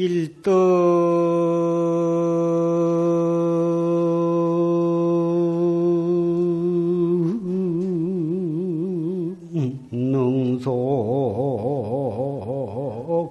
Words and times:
일등 0.00 0.52
능속 9.90 10.70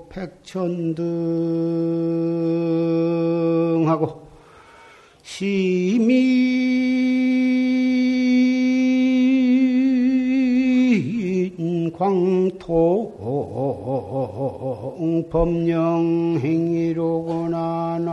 백천등 0.09 1.17
광통 11.98 13.12
법령 15.32 16.40
행위로구나 16.44 17.98
나 18.00 18.12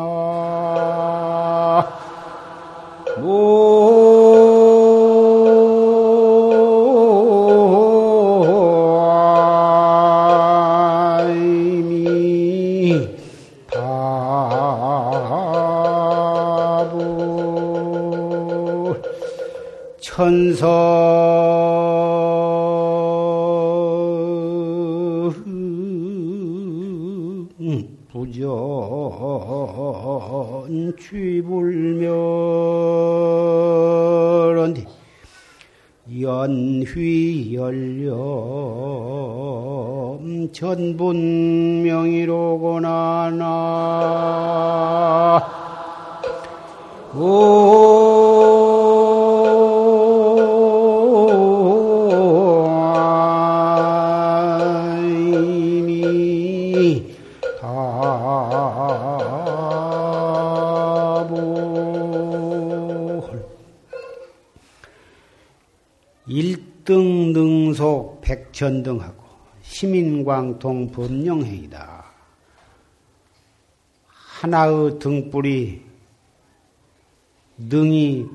전등하고 68.54 69.24
시민광통 69.62 70.92
법령행이다. 70.92 72.04
하나의 74.06 74.98
등불이 75.00 75.84
능이 77.56 78.26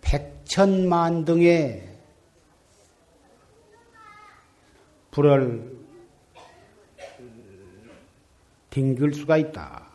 백천만 0.00 1.24
등의 1.24 1.96
불을 5.12 5.80
빙글 8.70 9.14
수가 9.14 9.36
있다. 9.36 9.86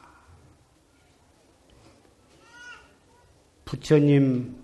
부처님, 3.65 4.55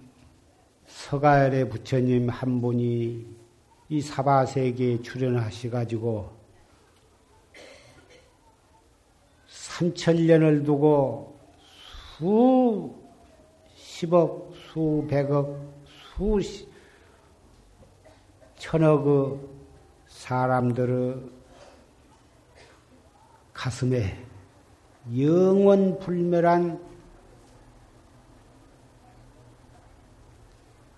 서가열의 0.87 1.67
부처님 1.69 2.29
한 2.29 2.61
분이 2.61 3.42
이 3.93 4.01
사바세계에 4.01 5.03
출연하셔가지고 5.03 6.27
삼천년을 9.45 10.63
두고 10.63 11.39
수 12.17 12.95
십억, 13.75 14.51
수백억, 14.55 15.59
수 16.17 16.67
천억의 18.55 19.39
사람들의 20.07 21.29
가슴에 23.53 24.25
영원 25.15 25.99
불멸한 25.99 26.83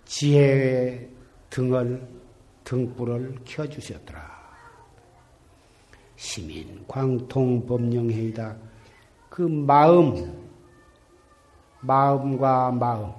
지혜의 0.06 1.10
등을 1.50 2.15
등불을 2.66 3.36
켜주셨더라. 3.44 4.36
시민 6.16 6.84
광통 6.88 7.64
법령회의다. 7.64 8.56
그 9.30 9.42
마음, 9.42 10.50
마음과 11.80 12.72
마음, 12.72 13.12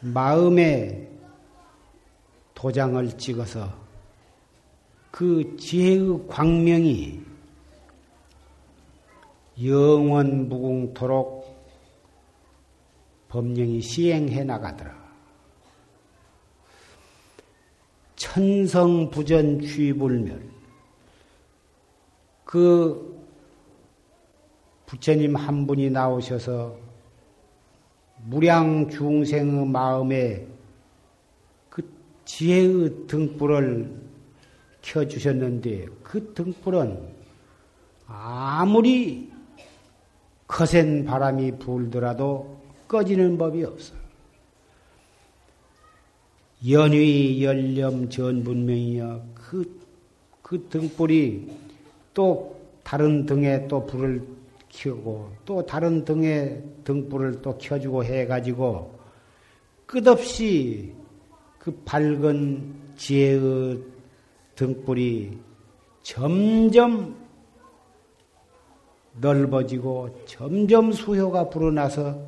마음에 0.00 1.08
도장을 2.54 3.16
찍어서 3.16 3.72
그 5.12 5.56
지혜의 5.58 6.26
광명이 6.26 7.20
영원 9.64 10.48
무궁토록 10.48 11.46
법령이 13.28 13.80
시행해 13.80 14.42
나가더라. 14.42 15.07
천성부전 18.18 19.60
취불멸. 19.60 20.42
그 22.44 23.16
부처님 24.86 25.36
한 25.36 25.66
분이 25.66 25.90
나오셔서 25.90 26.76
무량 28.24 28.88
중생의 28.90 29.66
마음에 29.66 30.46
그 31.68 31.88
지혜의 32.24 33.06
등불을 33.06 34.08
켜주셨는데 34.82 35.86
그 36.02 36.32
등불은 36.34 36.98
아무리 38.06 39.30
거센 40.46 41.04
바람이 41.04 41.58
불더라도 41.58 42.58
꺼지는 42.88 43.36
법이 43.36 43.64
없어요. 43.64 43.97
연위 46.66 47.44
연렴 47.44 48.08
전분명이여 48.08 49.22
그, 49.34 49.80
그 50.42 50.66
등불이 50.68 51.48
또 52.14 52.58
다른 52.82 53.26
등에 53.26 53.68
또 53.68 53.86
불을 53.86 54.26
켜고 54.68 55.30
또 55.44 55.64
다른 55.64 56.04
등에 56.04 56.60
등불을 56.84 57.42
또 57.42 57.56
켜주고 57.58 58.02
해가지고 58.04 58.98
끝없이 59.86 60.92
그 61.58 61.70
밝은 61.84 62.74
지혜의 62.96 63.82
등불이 64.56 65.38
점점 66.02 67.14
넓어지고 69.20 70.24
점점 70.26 70.92
수효가 70.92 71.50
불어나서 71.50 72.18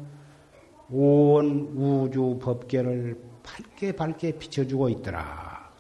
온 0.91 1.73
우주 1.77 2.39
법계를 2.41 3.30
밝게 3.51 3.93
밝게 3.93 4.39
비춰주고 4.39 4.89
있더라. 4.91 5.71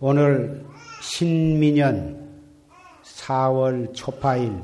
오늘 0.00 0.64
신민년 1.02 2.26
4월 3.02 3.92
초파일 3.94 4.58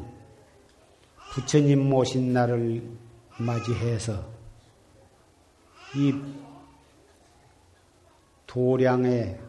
부처님 1.32 1.88
모신 1.90 2.32
날을 2.32 2.82
맞이해서 3.38 4.24
이 5.96 6.14
도량의 8.46 9.40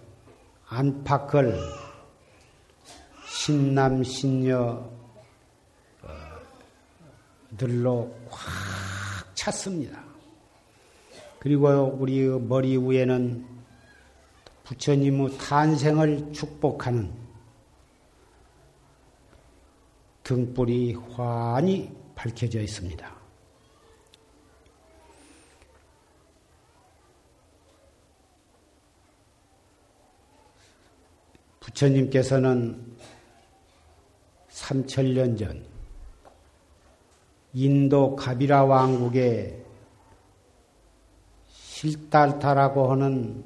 안팎을 0.67 1.55
신남 3.27 4.03
신녀들로 4.03 4.89
꽉 8.29 9.35
찼습니다. 9.35 10.04
그리고 11.45 11.95
우리 11.99 12.27
머리 12.27 12.75
위에는 12.75 13.45
부처님의 14.63 15.37
탄생을 15.37 16.33
축복하는 16.33 17.13
등불이 20.23 20.95
환히 21.11 21.95
밝혀져 22.15 22.61
있습니다. 22.61 23.15
부처님께서는 31.59 32.97
3천년 34.49 35.37
전 35.37 35.63
인도 37.53 38.15
가비라 38.15 38.63
왕국의 38.63 39.64
실달타라고 41.85 42.91
하는 42.91 43.43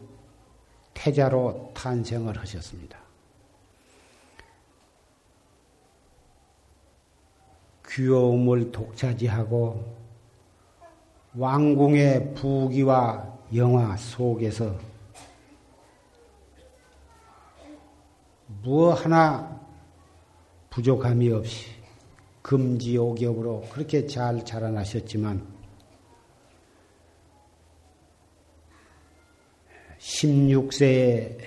태자로 0.93 1.71
탄생을 1.73 2.37
하셨습니다. 2.39 2.97
귀여움을 7.87 8.71
독차지하고 8.71 9.97
왕궁의 11.35 12.35
부귀와 12.35 13.39
영화 13.55 13.97
속에서 13.97 14.75
무엇 18.61 19.05
하나 19.05 19.59
부족함이 20.69 21.31
없이 21.31 21.71
금지옥엽으로 22.41 23.67
그렇게 23.71 24.07
잘 24.07 24.45
자라나셨지만 24.45 25.58
16세에 30.09 31.37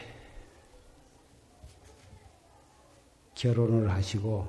결혼을 3.35 3.91
하시고 3.91 4.47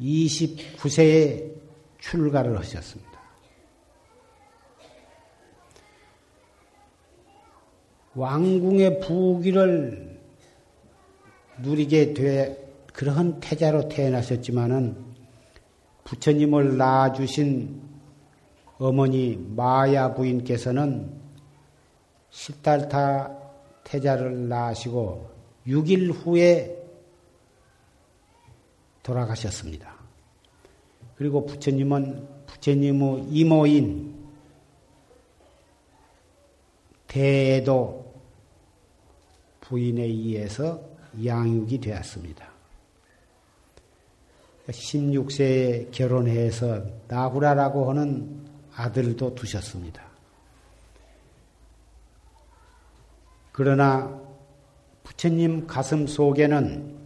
29세에 0.00 1.54
출가를 2.00 2.58
하셨습니다. 2.58 3.12
왕궁의 8.14 9.00
부귀를 9.00 10.20
누리게 11.60 12.14
돼 12.14 12.58
그러한 12.92 13.40
태자로 13.40 13.88
태어나셨지만은 13.88 15.12
부처님을 16.04 16.76
낳아주신 16.76 17.80
어머니 18.78 19.36
마야 19.36 20.12
부인께서는 20.12 21.21
십달타 22.32 23.30
태자를 23.84 24.48
낳으시고 24.48 25.30
6일 25.66 26.12
후에 26.12 26.76
돌아가셨습니다. 29.02 29.94
그리고 31.14 31.44
부처님은 31.46 32.26
부처님의 32.46 33.26
이모인 33.30 34.14
대도 37.06 38.12
부인에 39.60 40.02
의해서 40.02 40.82
양육이 41.22 41.80
되었습니다. 41.80 42.50
16세에 44.68 45.90
결혼해서 45.90 46.84
나후라라고 47.08 47.90
하는 47.90 48.46
아들도 48.74 49.34
두셨습니다. 49.34 50.11
그러나 53.52 54.20
부처님 55.04 55.66
가슴 55.66 56.06
속에는 56.06 56.98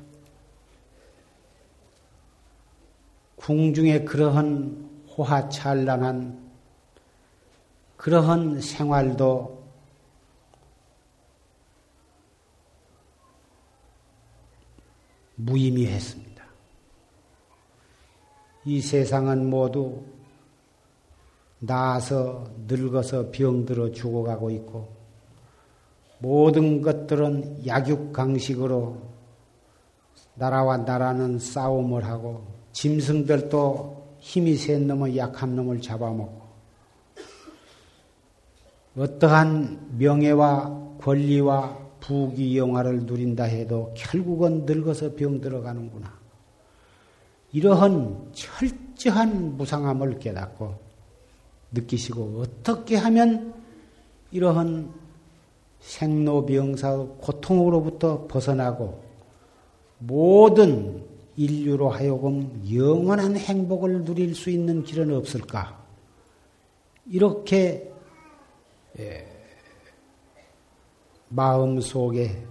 궁중의 3.36 4.04
그러한 4.04 5.04
호화찬란한 5.16 6.46
그러한 7.96 8.60
생활도 8.60 9.64
무의미했습니다. 15.36 16.44
이 18.64 18.80
세상은 18.80 19.48
모두 19.48 20.04
나아서 21.58 22.50
늙어서 22.66 23.30
병들어 23.30 23.92
죽어가고 23.92 24.50
있고 24.50 24.95
모든 26.18 26.82
것들은 26.82 27.66
약육강식으로 27.66 28.96
나라와 30.34 30.76
나라는 30.78 31.38
싸움을 31.38 32.04
하고 32.04 32.44
짐승들도 32.72 34.16
힘이 34.18 34.56
센 34.56 34.86
놈은 34.86 35.16
약한 35.16 35.56
놈을 35.56 35.80
잡아먹고 35.80 36.46
어떠한 38.96 39.98
명예와 39.98 40.96
권리와 41.00 41.86
부귀 42.00 42.56
영화를 42.56 43.00
누린다 43.00 43.44
해도 43.44 43.92
결국은 43.96 44.64
늙어서 44.64 45.14
병들어 45.14 45.60
가는구나. 45.60 46.14
이러한 47.52 48.32
철저한 48.32 49.56
무상함을 49.56 50.18
깨닫고 50.18 50.78
느끼시고 51.72 52.42
어떻게 52.42 52.96
하면 52.96 53.54
이러한 54.30 54.92
생로병사의 55.86 57.06
고통으로부터 57.20 58.26
벗어나고 58.26 59.02
모든 59.98 61.04
인류로 61.36 61.90
하여금 61.90 62.62
영원한 62.72 63.36
행복을 63.36 64.04
누릴 64.04 64.34
수 64.34 64.50
있는 64.50 64.82
길은 64.82 65.14
없을까? 65.14 65.80
이렇게 67.06 67.92
예, 68.98 69.26
마음 71.28 71.80
속에 71.80 72.44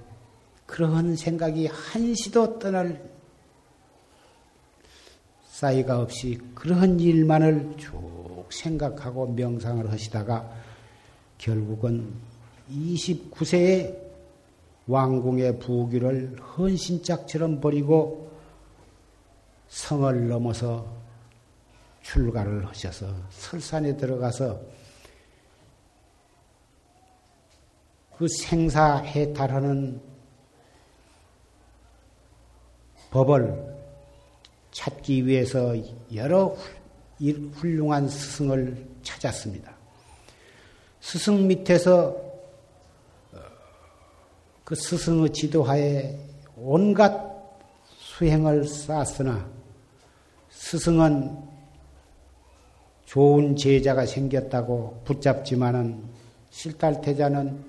그러한 0.66 1.16
생각이 1.16 1.68
한시도 1.68 2.60
떠날 2.60 3.04
사이가 5.46 6.00
없이 6.00 6.40
그러한 6.54 7.00
일만을 7.00 7.76
쭉 7.78 8.46
생각하고 8.50 9.28
명상을 9.28 9.92
하시다가 9.92 10.50
결국은 11.38 12.14
29세에 12.70 14.06
왕궁의 14.88 15.60
부귀를 15.60 16.40
헌신짝처럼 16.40 17.60
버리고 17.60 18.32
성을 19.68 20.28
넘어서 20.28 20.86
출가를 22.04 22.68
하셔서 22.68 23.08
설산에 23.32 23.98
들어가서 23.98 24.62
그 28.18 28.28
생사 28.28 28.98
해탈하는 28.98 30.00
법을 33.10 33.76
찾기 34.72 35.26
위해서 35.26 35.74
여러 36.14 36.56
훌륭한 37.54 38.08
스승을 38.08 38.88
찾았습니다. 39.04 39.74
스승 41.00 41.48
밑에서 41.48 42.25
그 44.66 44.74
스승의 44.74 45.32
지도하에 45.32 46.18
온갖 46.58 47.14
수행을 47.88 48.66
쌓았으나 48.66 49.48
스승은 50.50 51.38
좋은 53.06 53.56
제자가 53.56 54.08
생겼다고 54.08 55.02
붙잡지만은 55.06 56.04
실달태자는 56.50 57.64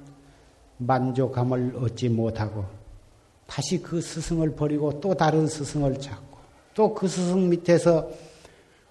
만족함을 0.78 1.76
얻지 1.76 2.08
못하고 2.08 2.64
다시 3.46 3.82
그 3.82 4.00
스승을 4.00 4.56
버리고 4.56 4.98
또 4.98 5.14
다른 5.14 5.46
스승을 5.46 6.00
찾고 6.00 6.38
또 6.74 6.94
그 6.94 7.06
스승 7.08 7.50
밑에서 7.50 8.08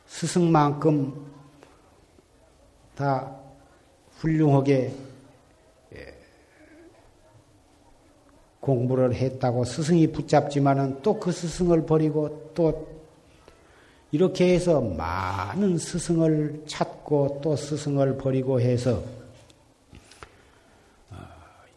스승만큼 0.06 1.26
다 2.96 3.36
훌륭하게 4.18 4.94
공부를 8.66 9.14
했다고 9.14 9.64
스승이 9.64 10.12
붙잡지만은 10.12 11.02
또 11.04 11.20
그 11.20 11.32
스승을 11.32 11.86
버리고 11.86 12.52
또 12.56 12.88
이렇게 14.12 14.54
해서 14.54 14.82
많은 14.82 15.78
스승을 15.78 16.64
찾고 16.68 17.42
또 17.44 17.56
스승을 17.56 18.18
버리고 18.18 18.60
해서 18.60 19.04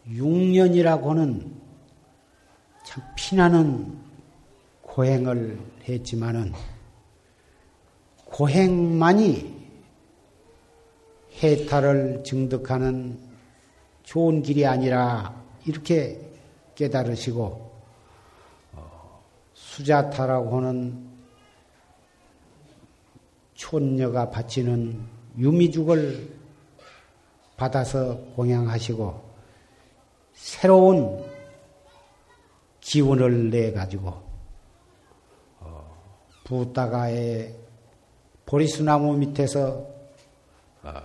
6년이라고는 0.08 1.42
어, 1.42 1.50
참 2.84 3.04
피나는 3.16 3.98
고행을 4.82 5.58
했지만은 5.88 6.52
고행만이 8.24 9.58
해탈을 11.42 12.22
증득하는 12.24 13.18
좋은 14.04 14.42
길이 14.42 14.66
아니라 14.66 15.34
이렇게 15.66 16.27
깨달으시고 16.78 17.72
어, 18.74 19.22
수자타라고 19.52 20.58
하는 20.58 21.08
촌녀가 23.54 24.30
바치는 24.30 25.04
유미죽을 25.36 26.38
받아서 27.56 28.16
공양하시고 28.36 29.28
새로운 30.34 31.28
기운을 32.80 33.50
내 33.50 33.72
가지고 33.72 34.22
어, 35.58 36.22
부다가의 36.44 37.56
보리수나무 38.46 39.16
밑에서 39.16 39.84
어, 40.84 41.02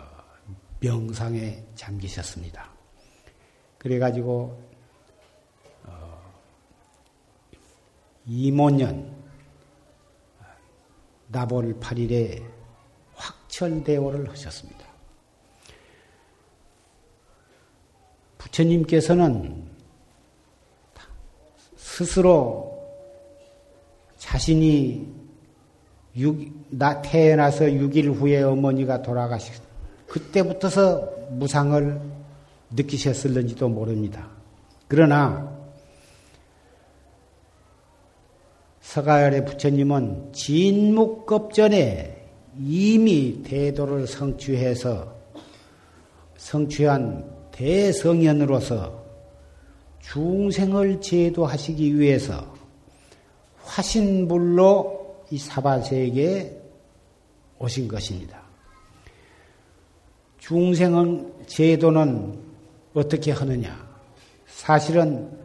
명상에 0.80 1.64
잠기셨습니다. 1.74 2.70
그래가지고 3.80 4.73
이모년 8.26 9.12
나볼 11.28 11.80
8일에 11.80 12.44
확철대오를 13.16 14.30
하셨습니다. 14.30 14.86
부처님께서는 18.38 19.66
스스로 21.76 22.74
자신이 24.18 25.12
6, 26.16 26.68
나 26.70 27.02
태어나서 27.02 27.66
6일 27.66 28.14
후에 28.14 28.42
어머니가 28.44 29.02
돌아가시 29.02 29.52
그때부터서 30.08 31.12
무상을 31.32 32.02
느끼셨을는지도 32.72 33.70
모릅니다. 33.70 34.30
그러나 34.88 35.53
서가열의 38.94 39.46
부처님은 39.46 40.34
진묵급전에 40.34 42.28
이미 42.60 43.42
대도를 43.42 44.06
성취해서 44.06 45.16
성취한 46.38 47.50
대성현으로서 47.52 49.04
중생을 50.00 51.02
제도하시기 51.02 51.98
위해서 51.98 52.54
화신불로 53.64 55.24
이 55.32 55.40
사바세계에 55.40 56.56
오신 57.58 57.88
것입니다. 57.88 58.44
중생은 60.38 61.48
제도는 61.48 62.40
어떻게 62.94 63.32
하느냐? 63.32 63.76
사실은 64.46 65.43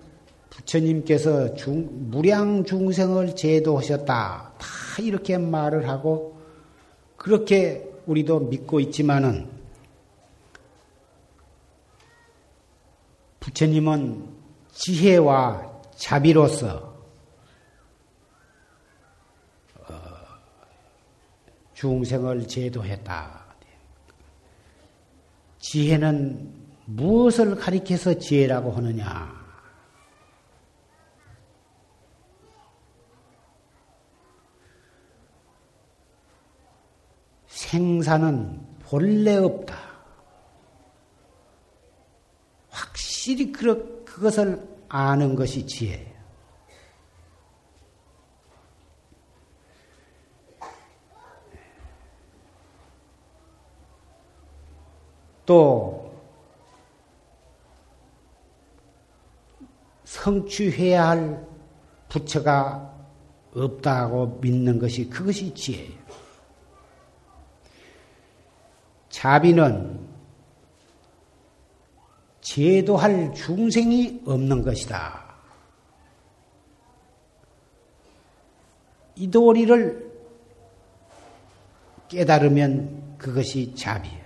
부처님께서 0.59 1.55
중, 1.55 1.89
무량 2.11 2.65
중생을 2.65 3.37
제도하셨다. 3.37 4.53
다 4.59 5.03
이렇게 5.03 5.39
말을 5.39 5.89
하고 5.89 6.41
그렇게 7.17 7.89
우리도 8.07 8.41
믿고 8.41 8.81
있지만은 8.81 9.49
부처님은 13.41 14.37
지혜와 14.73 15.81
자비로서 15.97 16.95
어, 19.89 19.95
중생을 21.75 22.47
제도했다. 22.47 23.47
지혜는 25.61 26.53
무엇을 26.87 27.57
가리켜서 27.57 28.15
지혜라고 28.19 28.73
하느냐? 28.73 29.38
생사는 37.69 38.67
본래 38.81 39.37
없다. 39.37 39.77
확실히 42.71 43.53
그, 43.53 44.05
그것을 44.07 44.67
아는 44.89 45.35
것이 45.35 45.67
지혜예요. 45.67 46.19
또 55.45 56.11
성취해야 60.05 61.09
할 61.09 61.47
부처가 62.09 62.95
없다고 63.55 64.39
믿는 64.41 64.79
것이 64.79 65.09
그것이 65.11 65.53
지혜예요. 65.53 65.99
자비는 69.19 69.99
제도할 72.41 73.35
중생이 73.35 74.23
없는 74.25 74.63
것이다. 74.63 75.25
이 79.17 79.29
도리를 79.29 80.09
깨달으면 82.07 83.17
그것이 83.19 83.75
자비예요. 83.75 84.23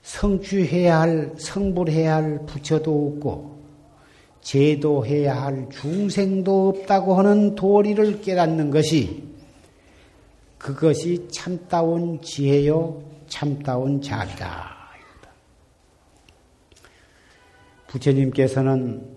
성취해야 0.00 1.00
할, 1.00 1.34
성불해야 1.36 2.14
할 2.14 2.46
부처도 2.46 3.08
없고, 3.08 3.60
제도해야 4.40 5.42
할 5.42 5.68
중생도 5.68 6.68
없다고 6.68 7.12
하는 7.12 7.54
도리를 7.54 8.22
깨닫는 8.22 8.70
것이 8.70 9.25
그것이 10.58 11.28
참다운 11.30 12.20
지혜요, 12.22 13.02
참다운 13.28 14.00
자비다. 14.00 14.76
부처님께서는 17.88 19.16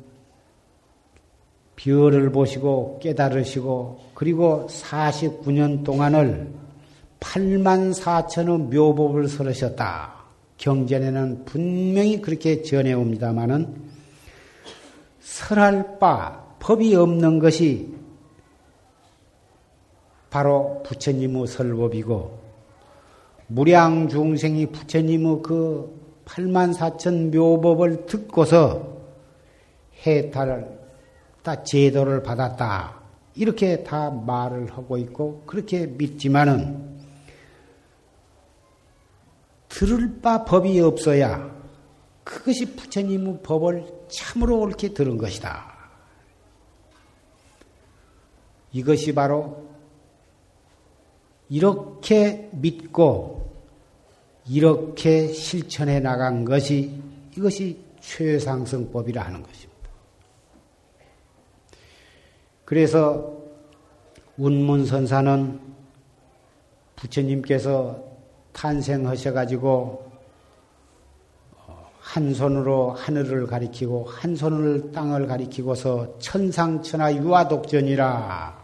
별을 1.76 2.32
보시고 2.32 3.00
깨달으시고 3.02 4.12
그리고 4.14 4.68
49년 4.70 5.84
동안을 5.84 6.52
8만 7.20 7.94
4천의 7.94 8.74
묘법을 8.74 9.28
설으셨다. 9.28 10.14
경전에는 10.58 11.46
분명히 11.46 12.22
그렇게 12.22 12.62
전해옵니다마는 12.62 13.76
설할 15.22 16.00
바 16.00 16.44
법이 16.60 16.96
없는 16.96 17.40
것이 17.40 17.99
바로 20.30 20.82
부처님의 20.86 21.48
설법이고 21.48 22.40
무량 23.48 24.08
중생이 24.08 24.68
부처님의 24.68 25.40
그 25.44 26.00
8만 26.26 26.76
4천 26.76 27.36
묘법을 27.36 28.06
듣고서 28.06 28.98
해탈을 30.06 30.80
다 31.42 31.64
제도를 31.64 32.22
받았다. 32.22 33.00
이렇게 33.34 33.84
다 33.84 34.12
말을 34.12 34.72
하고 34.72 34.98
있고 34.98 35.44
그렇게 35.46 35.88
믿지만은 35.88 37.00
들을 39.70 40.20
바 40.22 40.44
법이 40.46 40.80
없어야 40.82 41.56
그것이 42.24 42.76
부처님의 42.76 43.40
법을 43.42 43.86
참으로 44.10 44.60
옳게 44.60 44.94
들은 44.94 45.18
것이다. 45.18 45.74
이것이 48.72 49.16
바로 49.16 49.69
이렇게 51.50 52.50
믿고 52.54 53.50
이렇게 54.48 55.28
실천해 55.34 56.00
나간 56.00 56.46
것이 56.46 57.02
이것이 57.36 57.80
최상승법이라 58.00 59.22
하는 59.24 59.44
것입니다. 59.44 59.90
그래서 62.66 63.38
운문선사는 64.38 65.60
부처님께서 66.96 68.04
탄생하셔가지고 68.54 70.10
한 72.00 72.34
손으로 72.34 72.92
하늘을 72.94 73.48
가리키고 73.48 74.06
한 74.06 74.36
손을 74.36 74.92
땅을 74.92 75.28
가리키고서 75.28 76.18
천상천하 76.20 77.14
유아독전이라 77.16 78.59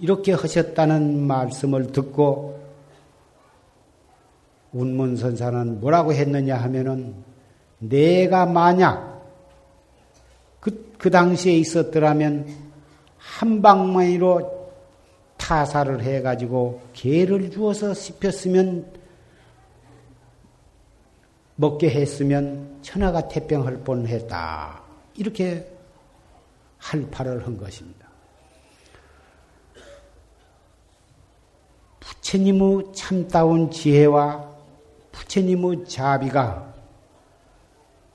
이렇게 0.00 0.32
하셨다는 0.32 1.26
말씀을 1.26 1.92
듣고 1.92 2.58
운문선사는 4.72 5.80
뭐라고 5.80 6.12
했느냐 6.12 6.56
하면은 6.56 7.14
내가 7.78 8.46
만약 8.46 9.22
그, 10.60 10.92
그 10.98 11.10
당시에 11.10 11.54
있었더라면 11.54 12.46
한 13.16 13.62
방만으로 13.62 14.58
타사를 15.36 16.02
해가지고 16.02 16.82
개를 16.92 17.50
주어서 17.50 17.94
씹혔으면 17.94 18.86
먹게 21.56 21.90
했으면 21.90 22.78
천하가 22.82 23.28
태평할 23.28 23.78
뻔했다. 23.78 24.82
이렇게 25.16 25.68
할파를 26.78 27.44
한 27.46 27.56
것입니다. 27.56 27.97
부처님의 32.28 32.92
참다운 32.92 33.70
지혜와 33.70 34.46
부처님의 35.12 35.86
자비가 35.86 36.74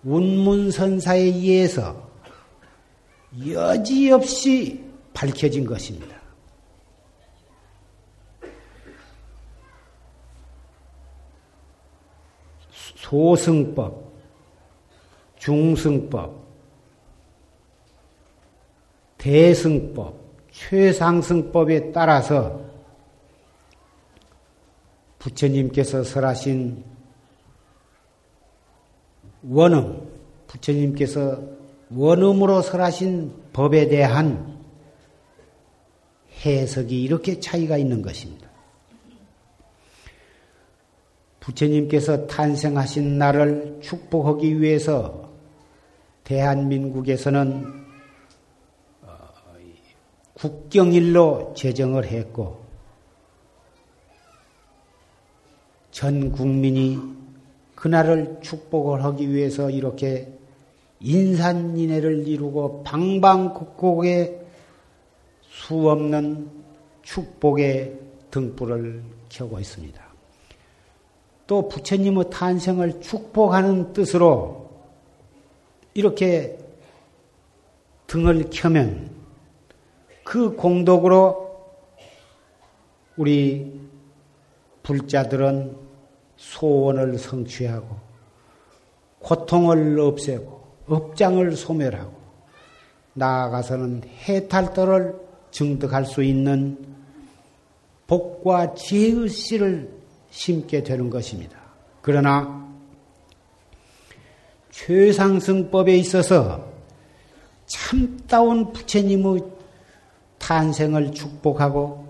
운문선사에 0.03 1.19
의해서 1.19 2.09
여지없이 3.47 4.83
밝혀진 5.15 5.65
것입니다. 5.65 6.15
소승법, 12.71 14.13
중승법, 15.37 16.43
대승법, 19.17 20.19
최상승법에 20.51 21.91
따라서 21.91 22.72
부처님께서 25.23 26.03
설하신 26.03 26.83
원음, 29.43 30.05
부처님께서 30.47 31.41
원음으로 31.91 32.61
설하신 32.61 33.31
법에 33.53 33.87
대한 33.87 34.59
해석이 36.45 37.01
이렇게 37.01 37.39
차이가 37.39 37.77
있는 37.77 38.01
것입니다. 38.01 38.49
부처님께서 41.39 42.27
탄생하신 42.27 43.17
날을 43.17 43.79
축복하기 43.81 44.61
위해서 44.61 45.31
대한민국에서는 46.25 47.85
어, 49.03 49.17
국경일로 50.33 51.53
제정을 51.55 52.05
했고 52.05 52.62
전 55.93 56.31
국민이 56.31 56.99
그날을 57.75 58.39
축복을 58.41 59.03
하기 59.03 59.29
위해서 59.29 59.69
이렇게 59.69 60.27
인산인해를 60.99 62.27
이루고 62.27 62.83
방방곡곡에 62.83 64.41
수없는 65.49 66.49
축복의 67.03 67.99
등불을 68.31 69.03
켜고 69.29 69.59
있습니다. 69.59 70.03
또 71.45 71.67
부처님의 71.69 72.31
탄생을 72.31 72.99
축복하는 72.99 73.93
뜻으로 73.93 74.71
이렇게 75.93 76.57
등을 78.07 78.49
켜면 78.49 79.11
그 80.23 80.55
공덕으로 80.55 81.53
우리 83.15 83.79
불자들은 84.81 85.82
소원을 86.43 87.17
성취하고 87.17 87.87
고통을 89.19 89.99
없애고 89.99 90.63
업장을 90.87 91.55
소멸하고 91.55 92.13
나아가서는 93.13 94.03
해탈도를 94.03 95.15
증득할 95.51 96.05
수 96.05 96.23
있는 96.23 96.77
복과 98.07 98.75
지혜의 98.75 99.29
씨를 99.29 99.89
심게 100.29 100.83
되는 100.83 101.09
것입니다. 101.09 101.57
그러나 102.01 102.67
최상승법에 104.71 105.95
있어서 105.97 106.67
참다운 107.67 108.73
부처님의 108.73 109.43
탄생을 110.39 111.13
축복하고 111.13 112.02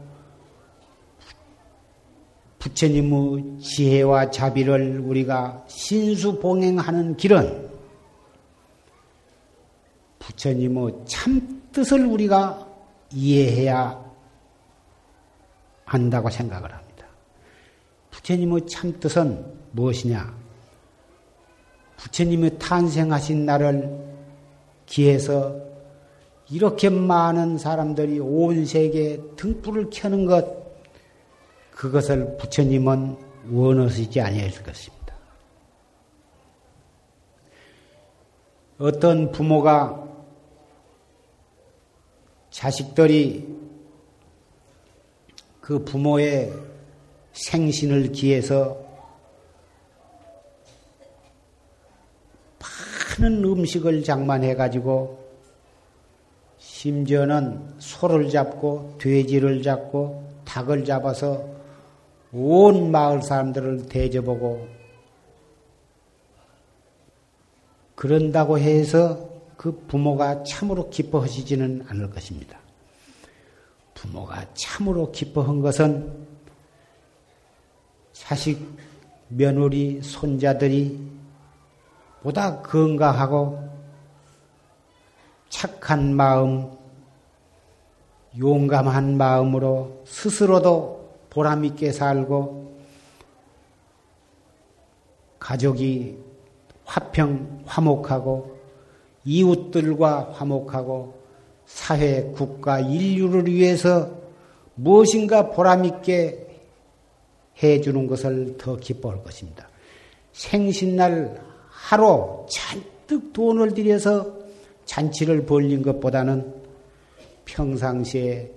부처님의 2.64 3.60
지혜와 3.60 4.32
자비를 4.32 5.00
우리가 5.00 5.66
신수봉행하는 5.68 7.18
길은 7.18 7.70
부처님의 10.20 10.94
참뜻을 11.06 12.06
우리가 12.06 12.66
이해해야 13.12 14.02
한다고 15.84 16.30
생각을 16.30 16.74
합니다. 16.74 17.06
부처님의 18.12 18.66
참뜻은 18.68 19.46
무엇이냐? 19.74 20.34
부처님의 21.98 22.60
탄생하신 22.60 23.46
날을 23.46 24.06
기해서 24.86 25.54
이렇게 26.50 26.90
많은 26.90 27.58
사람들이 27.58 28.20
온 28.22 28.66
세계에 28.66 29.20
등불을 29.36 29.90
켜는 29.92 30.26
것, 30.26 30.63
그것을 31.76 32.38
부처님은 32.38 33.18
원하시지 33.52 34.22
아니할 34.22 34.52
것입니다. 34.64 35.16
어떤 38.78 39.32
부모가 39.32 40.08
자식들이 42.50 43.48
그 45.62 45.84
부모의 45.84 46.54
생신을 47.34 48.12
기해서 48.12 48.84
많은 53.20 53.44
음식을 53.44 54.04
장만해 54.04 54.56
가지고 54.56 55.24
심지어는 56.58 57.76
소를 57.80 58.30
잡고 58.30 58.98
돼지를 59.00 59.64
잡고 59.64 60.42
닭을 60.46 60.84
잡아서 60.86 61.48
온 62.34 62.92
마을 62.92 63.22
사람들을 63.22 63.88
대접하고 63.90 64.68
그런다고 67.96 68.58
해서 68.58 69.30
그 69.56 69.86
부모가 69.88 70.44
참으로 70.44 70.90
기뻐하시지는 70.90 71.86
않을 71.88 72.10
것입니다. 72.10 72.58
부모가 73.94 74.46
참으로 74.56 75.12
기뻐한 75.12 75.62
것은 75.62 76.28
자식, 78.12 78.60
며느리, 79.30 80.02
손자들이 80.02 81.00
보다 82.22 82.62
건강하고 82.62 83.70
착한 85.50 86.16
마음, 86.16 86.72
용감한 88.38 89.18
마음으로 89.18 90.04
스스로도 90.06 91.03
보람있게 91.34 91.92
살고 91.92 92.74
가족이 95.40 96.18
화평, 96.86 97.64
화목하고 97.66 98.58
이웃들과 99.26 100.32
화목하고 100.34 101.22
사회, 101.66 102.24
국가, 102.36 102.80
인류를 102.80 103.48
위해서 103.48 104.12
무엇인가 104.76 105.50
보람있게 105.52 106.48
해주는 107.62 108.08
것을 108.08 108.58
더 108.58 108.78
기뻐할 108.78 109.24
것입니다. 109.24 109.68
생신날 110.34 111.42
하루 111.70 112.46
잔뜩 112.50 113.34
돈을 113.34 113.74
들여서 113.74 114.40
잔치를 114.86 115.46
벌린 115.46 115.82
것보다는 115.82 116.54
평상시에 117.46 118.52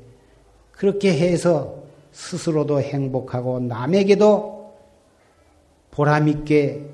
그렇게 0.73 1.13
해서 1.17 1.86
스스로도 2.17 2.81
행복하고 2.81 3.61
남에게도 3.61 4.75
보람있게 5.91 6.89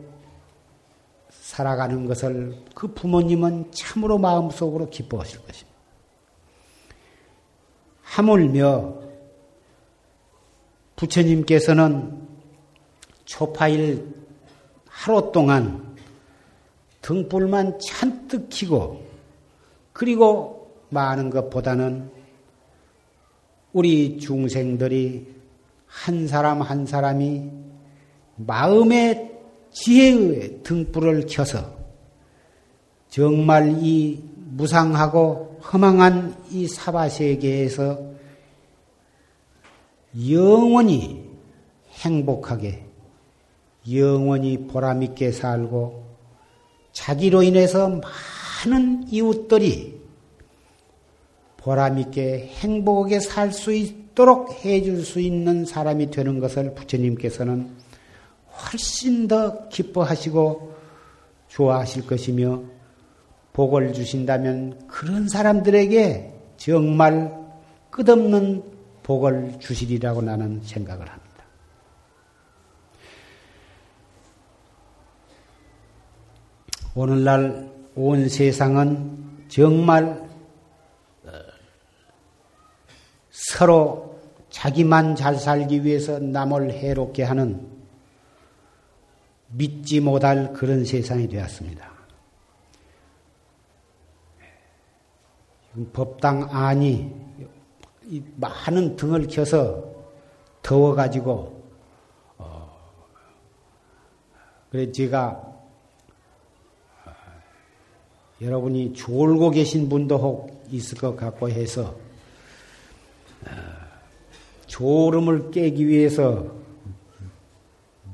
살아가는 1.30 2.06
것을 2.06 2.56
그 2.74 2.88
부모님은 2.88 3.70
참으로 3.70 4.18
마음속으로 4.18 4.90
기뻐하실 4.90 5.46
것입니다. 5.46 5.78
하물며 8.02 8.94
부처님께서는 10.96 12.28
초파일 13.24 14.14
하루 14.88 15.30
동안 15.30 15.96
등불만 17.00 17.78
잔뜩 17.78 18.48
켜고 18.50 19.06
그리고 19.92 20.84
많은 20.90 21.30
것보다는 21.30 22.21
우리 23.72 24.18
중생들이 24.18 25.26
한 25.86 26.26
사람 26.28 26.60
한 26.62 26.86
사람이 26.86 27.50
마음의 28.36 29.30
지혜의 29.70 30.62
등불을 30.62 31.26
켜서 31.28 31.74
정말 33.08 33.76
이 33.82 34.22
무상하고 34.34 35.60
허망한 35.72 36.36
이 36.50 36.66
사바세계에서 36.66 38.12
영원히 40.30 41.30
행복하게 42.02 42.84
영원히 43.90 44.66
보람있게 44.66 45.32
살고 45.32 46.04
자기로 46.92 47.42
인해서 47.42 47.88
많은 47.88 49.08
이웃들이 49.08 50.01
보람있게 51.62 52.50
행복하게 52.60 53.20
살 53.20 53.52
수 53.52 53.72
있도록 53.72 54.64
해줄 54.64 55.04
수 55.04 55.20
있는 55.20 55.64
사람이 55.64 56.10
되는 56.10 56.38
것을 56.38 56.74
부처님께서는 56.74 57.70
훨씬 58.50 59.28
더 59.28 59.68
기뻐하시고 59.68 60.74
좋아하실 61.48 62.06
것이며 62.06 62.62
복을 63.52 63.92
주신다면 63.92 64.86
그런 64.86 65.28
사람들에게 65.28 66.32
정말 66.56 67.32
끝없는 67.90 68.62
복을 69.02 69.58
주시리라고 69.58 70.22
나는 70.22 70.60
생각을 70.62 71.08
합니다. 71.08 71.22
오늘날 76.94 77.70
온 77.94 78.28
세상은 78.28 79.46
정말 79.48 80.04
어, 81.24 81.30
서로 83.52 84.18
자기만 84.48 85.14
잘 85.14 85.36
살기 85.36 85.84
위해서 85.84 86.18
남을 86.18 86.72
해롭게 86.72 87.22
하는 87.22 87.68
믿지 89.48 90.00
못할 90.00 90.54
그런 90.54 90.86
세상이 90.86 91.28
되었습니다. 91.28 91.92
법당 95.92 96.48
안이 96.50 97.12
많은 98.36 98.96
등을 98.96 99.26
켜서 99.26 99.84
더워가지고, 100.62 101.62
어, 102.38 102.78
그래 104.70 104.90
제가 104.90 105.42
어, 107.04 107.12
여러분이 108.40 108.94
졸고 108.94 109.50
계신 109.50 109.90
분도 109.90 110.16
혹 110.16 110.64
있을 110.70 110.96
것 110.96 111.16
같고 111.16 111.50
해서 111.50 111.94
어, 111.94 112.01
졸음을 114.66 115.50
깨기 115.50 115.86
위해서 115.86 116.46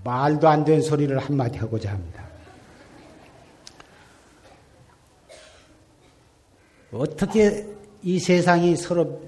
말도 0.05 0.49
안 0.49 0.65
되는 0.65 0.83
소리를 0.83 1.17
한마디 1.19 1.59
하고자 1.59 1.93
합니다. 1.93 2.25
어떻게 6.93 7.67
이 8.03 8.19
세상이 8.19 8.77
서로 8.77 9.21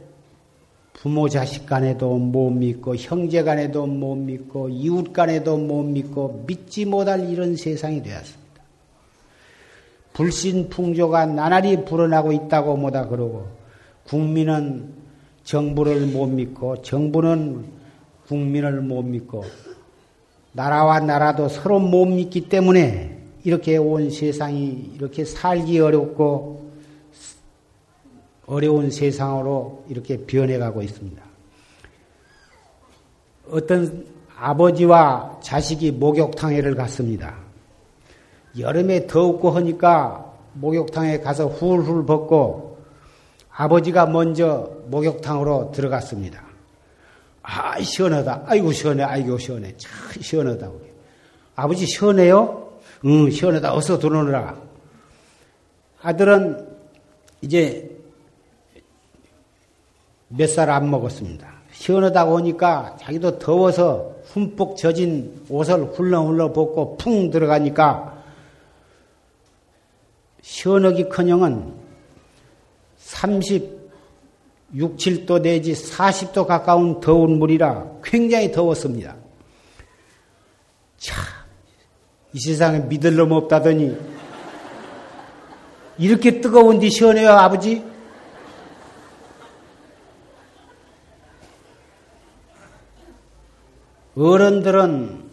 부모 0.92 1.28
자식 1.28 1.66
간에도 1.66 2.16
못 2.18 2.50
믿고 2.50 2.96
형제 2.96 3.42
간에도 3.42 3.86
못 3.86 4.16
믿고 4.16 4.68
이웃 4.68 5.12
간에도 5.12 5.56
못 5.56 5.82
믿고 5.82 6.44
믿지 6.46 6.84
못할 6.84 7.30
이런 7.30 7.56
세상이 7.56 8.02
되었습니다. 8.02 8.40
불신 10.12 10.68
풍조가 10.68 11.26
나날이 11.26 11.84
불어나고 11.84 12.32
있다고 12.32 12.76
뭐다 12.76 13.08
그러고 13.08 13.48
국민은 14.04 14.99
정부를 15.50 16.06
못 16.06 16.26
믿고 16.26 16.80
정부는 16.80 17.64
국민을 18.28 18.82
못 18.82 19.02
믿고 19.02 19.44
나라와 20.52 21.00
나라도 21.00 21.48
서로 21.48 21.80
못 21.80 22.06
믿기 22.06 22.48
때문에 22.48 23.18
이렇게 23.42 23.76
온 23.76 24.10
세상이 24.10 24.92
이렇게 24.94 25.24
살기 25.24 25.80
어렵고 25.80 26.70
어려운 28.46 28.92
세상으로 28.92 29.86
이렇게 29.88 30.18
변해가고 30.18 30.82
있습니다. 30.82 31.20
어떤 33.50 34.06
아버지와 34.36 35.40
자식이 35.42 35.90
목욕탕에를 35.90 36.76
갔습니다. 36.76 37.34
여름에 38.56 39.08
덥고 39.08 39.50
하니까 39.50 40.32
목욕탕에 40.52 41.18
가서 41.18 41.48
훌훌 41.48 42.06
벗고 42.06 42.78
아버지가 43.50 44.06
먼저 44.06 44.79
목욕탕으로 44.90 45.70
들어갔습니다. 45.72 46.42
아, 47.42 47.80
시원하다. 47.80 48.44
아이고, 48.46 48.72
시원해. 48.72 49.02
아이고, 49.04 49.38
시원해. 49.38 49.74
참 49.76 49.92
시원하다. 50.20 50.70
아버지 51.56 51.86
시원해요? 51.86 52.72
응, 53.06 53.30
시원하다. 53.30 53.74
어서 53.74 53.98
들어오느라. 53.98 54.56
아들은 56.02 56.68
이제 57.42 57.90
몇 60.28 60.46
살 60.48 60.70
안 60.70 60.90
먹었습니다. 60.90 61.48
시원하다고 61.72 62.38
하니까 62.38 62.96
자기도 63.00 63.38
더워서 63.38 64.16
흠뻑 64.32 64.76
젖은 64.76 65.46
옷을 65.48 65.84
훌렁훌렁 65.86 66.52
벗고 66.52 66.96
풍 66.96 67.30
들어가니까 67.30 68.22
시원하기 70.42 71.08
커녕은 71.08 71.74
36, 74.72 74.96
7도 74.96 75.42
내지 75.42 75.72
40도 75.72 76.46
가까운 76.46 77.00
더운 77.00 77.38
물이라 77.38 77.86
굉장히 78.04 78.52
더웠습니다. 78.52 79.16
차, 80.96 81.14
이 82.32 82.38
세상에 82.38 82.80
믿을 82.80 83.16
놈 83.16 83.32
없다더니 83.32 83.96
이렇게 85.98 86.40
뜨거운데 86.40 86.88
시원해요, 86.88 87.30
아버지? 87.30 87.82
어른들은 94.16 95.30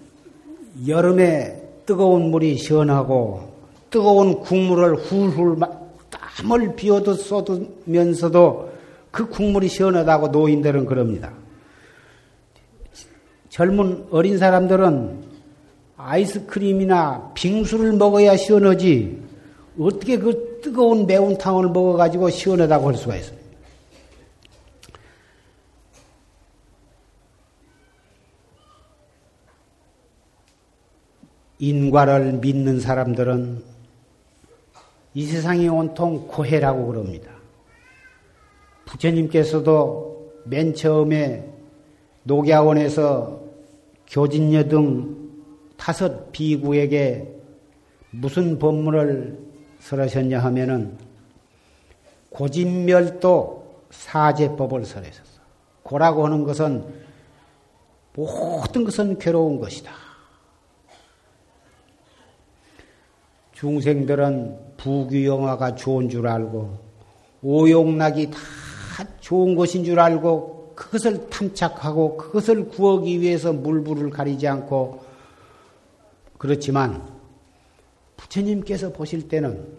여름에 0.87 1.61
뜨거운 1.85 2.31
물이 2.31 2.57
시원하고 2.57 3.53
뜨거운 3.89 4.39
국물을 4.39 4.95
훌훌 4.95 5.57
땀을 6.09 6.75
비워도 6.75 7.13
쏟으면서도 7.13 8.76
그 9.17 9.27
국물이 9.27 9.67
시원하다고 9.67 10.27
노인들은 10.27 10.85
그럽니다. 10.85 11.33
젊은 13.49 14.05
어린 14.11 14.37
사람들은 14.37 15.23
아이스크림이나 15.97 17.31
빙수를 17.33 17.93
먹어야 17.93 18.37
시원하지 18.37 19.19
어떻게 19.79 20.19
그 20.19 20.59
뜨거운 20.61 21.07
매운탕을 21.07 21.69
먹어가지고 21.69 22.29
시원하다고 22.29 22.89
할 22.89 22.95
수가 22.95 23.15
있어요. 23.15 23.39
인과를 31.57 32.33
믿는 32.33 32.79
사람들은 32.79 33.63
이 35.15 35.25
세상이 35.25 35.67
온통 35.69 36.27
고해라고 36.27 36.85
그럽니다. 36.85 37.36
부처님께서도 38.87 40.31
맨 40.45 40.73
처음에 40.73 41.47
녹야원에서 42.23 43.41
교진녀 44.07 44.63
등 44.63 45.15
다섯 45.75 46.31
비구에게 46.31 47.35
무슨 48.11 48.57
법문을 48.57 49.37
설하셨냐 49.79 50.39
하면은 50.39 50.97
고진멸도 52.29 53.83
사제법을 53.89 54.85
설하셨어. 54.85 55.41
고라고 55.83 56.25
하는 56.25 56.43
것은 56.43 56.85
모든 58.13 58.83
것은 58.83 59.19
괴로운 59.19 59.59
것이다. 59.59 59.91
중생들은 63.53 64.75
부귀영화가 64.77 65.75
좋은 65.75 66.09
줄 66.09 66.27
알고 66.27 66.77
오용락이 67.41 68.31
다 68.31 68.37
좋은 69.19 69.55
것인 69.55 69.83
줄 69.83 69.99
알고 69.99 70.73
그것을 70.75 71.29
탐착하고 71.29 72.17
그것을 72.17 72.69
구하기 72.69 73.21
위해서 73.21 73.51
물불을 73.51 74.09
가리지 74.11 74.47
않고 74.47 75.03
그렇지만 76.37 77.17
부처님께서 78.15 78.91
보실 78.91 79.27
때는 79.27 79.77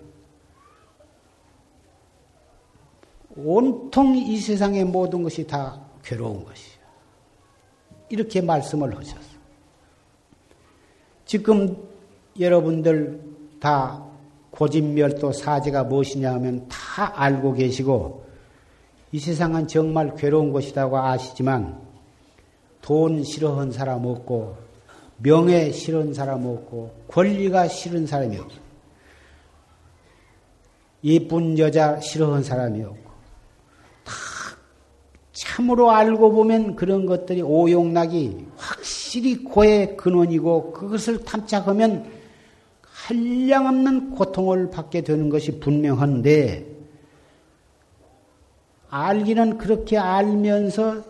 온통 3.37 4.16
이 4.16 4.38
세상의 4.38 4.85
모든 4.85 5.22
것이 5.22 5.46
다 5.46 5.81
괴로운 6.02 6.44
것이야. 6.44 6.78
이렇게 8.09 8.40
말씀을 8.40 8.96
하셨어. 8.96 9.38
지금 11.24 11.76
여러분들 12.40 13.20
다 13.61 14.04
고진멸도 14.50 15.33
사제가 15.33 15.85
무엇이냐 15.85 16.33
하면 16.35 16.66
다 16.68 17.12
알고 17.20 17.52
계시고 17.52 18.28
이 19.11 19.18
세상은 19.18 19.66
정말 19.66 20.14
괴로운 20.16 20.53
것이라고 20.53 20.99
아시지만 20.99 21.81
돈 22.83 23.25
싫어하는 23.25 23.73
사람 23.73 24.05
없고 24.05 24.57
명예 25.18 25.73
싫은 25.73 26.14
사람 26.14 26.47
없고 26.47 27.05
권리가 27.09 27.68
싫은 27.68 28.07
사람이 28.07 28.37
없어. 28.37 28.59
예쁜 31.05 31.59
여자 31.59 31.99
싫어하는 32.01 32.42
사람이 32.42 32.83
없고 32.83 33.11
다 34.05 34.12
참으로 35.33 35.90
알고 35.90 36.33
보면 36.33 36.77
그런 36.77 37.07
것들이 37.07 37.40
오용락이 37.42 38.47
확실히 38.57 39.42
고의 39.42 39.97
근원이고 39.97 40.73
그것을 40.73 41.25
탐착하면 41.25 42.11
한량없는 42.83 44.11
고통을 44.11 44.71
받게 44.71 45.03
되는 45.03 45.31
것이 45.31 45.61
분명한데 45.61 46.78
알기는 48.90 49.59
그렇게 49.59 49.98
알면서 49.98 51.03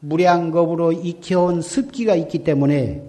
무량겁으로 0.00 0.92
익혀온 0.92 1.60
습기가 1.60 2.14
있기 2.14 2.44
때문에 2.44 3.02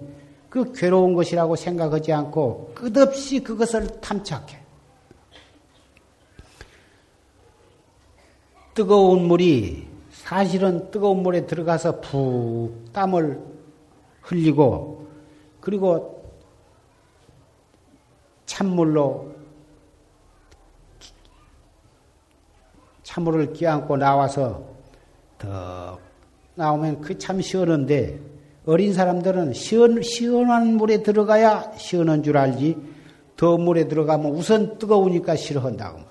그 0.48 0.72
괴로운 0.72 1.14
것이라고 1.14 1.56
생각하지 1.56 2.12
않고 2.12 2.72
끝없이 2.74 3.40
그것을 3.40 3.86
탐착해. 4.00 4.58
뜨거운 8.74 9.26
물이 9.26 9.88
사실은 10.10 10.90
뜨거운 10.90 11.22
물에 11.22 11.46
들어가서 11.46 12.00
푹 12.00 12.92
땀을 12.92 13.40
흘리고 14.22 15.06
그리고 15.60 16.32
찬물로 18.46 19.39
찬물을 23.10 23.52
끼얹고 23.54 23.96
나와서 23.96 24.64
더 25.36 25.98
나오면 26.54 27.00
그 27.00 27.18
참 27.18 27.40
시원한데 27.40 28.20
어린 28.66 28.92
사람들은 28.92 29.52
시원, 29.52 30.00
시원한 30.00 30.76
물에 30.76 31.02
들어가야 31.02 31.72
시원한 31.76 32.22
줄 32.22 32.36
알지 32.36 32.76
더운 33.36 33.62
물에 33.62 33.88
들어가면 33.88 34.30
우선 34.32 34.78
뜨거우니까 34.78 35.34
싫어한다고 35.34 35.98
말이에요. 35.98 36.10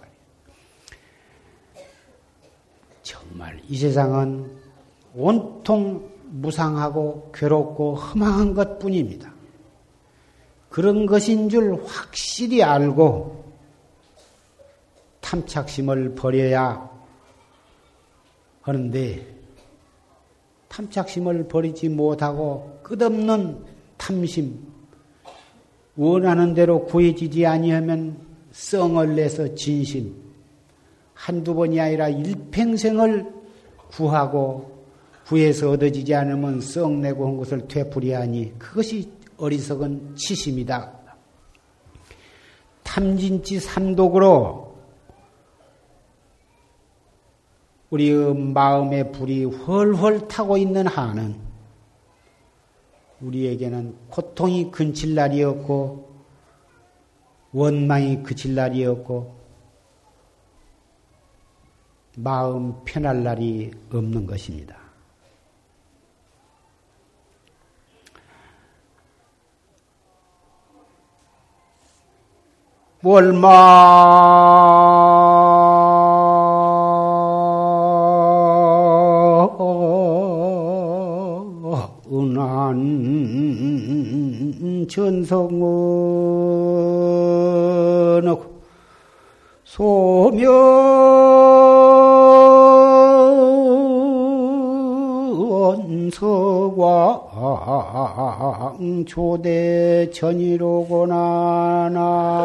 정말 3.04 3.62
이 3.70 3.78
세상은 3.78 4.52
온통 5.16 6.10
무상하고 6.32 7.32
괴롭고 7.34 7.96
험한 7.96 8.56
것 8.56 8.78
뿐입니다. 8.78 9.32
그런 10.70 11.06
것인 11.06 11.48
줄 11.48 11.82
확실히 11.86 12.62
알고 12.62 13.39
탐착심을 15.30 16.16
버려야 16.16 16.90
하는데 18.62 19.28
탐착심을 20.68 21.48
버리지 21.48 21.90
못하고 21.90 22.80
끝없는 22.82 23.64
탐심 23.98 24.68
원하는 25.96 26.56
대로 26.56 26.84
구해지지 26.86 27.46
아니하면 27.46 28.18
썽을 28.52 29.16
내서 29.16 29.54
진심 29.54 30.16
한두 31.14 31.54
번이 31.54 31.80
아니라 31.80 32.10
일평생을 32.10 33.32
구하고 33.92 34.80
구해서 35.28 35.70
얻어지지 35.72 36.16
않으면 36.16 36.60
썩 36.62 36.92
내고 36.94 37.28
한 37.28 37.38
것을 37.38 37.68
되풀이하니 37.68 38.58
그것이 38.58 39.12
어리석은 39.38 40.16
치심이다. 40.16 40.92
탐진치 42.84 43.60
삼독으로 43.60 44.69
우리의 47.90 48.36
마음의 48.36 49.12
불이 49.12 49.46
훨훨 49.46 50.28
타고 50.28 50.58
있는 50.58 50.86
한은 50.88 51.40
우리에게는 53.22 53.96
고통이 54.10 54.72
근칠 54.72 55.16
날이었고 55.16 56.10
원망이 57.52 58.24
그칠 58.24 58.56
날이었고 58.56 59.40
마음 62.18 62.76
편할 62.86 63.24
날이 63.24 63.72
없는 63.92 64.26
것입니다. 64.26 64.78
월마 73.02 73.50
소면서광 89.80 90.26
조대 99.08 100.10
전이로구나 100.12 101.90
나이 101.94 102.40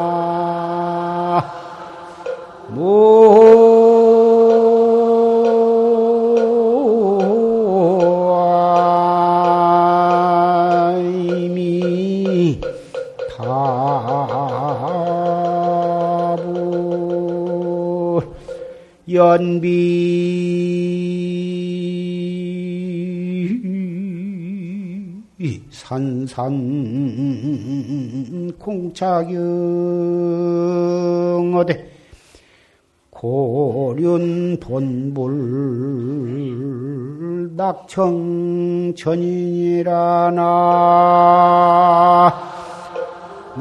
연비. 19.14 20.74
산산 25.70 26.52
공차경어대 28.58 29.34
고륜 33.10 34.58
본불 34.60 35.24
낙청 37.54 38.94
전인이라 38.96 40.32
나. 40.34 40.44
이 43.56 43.60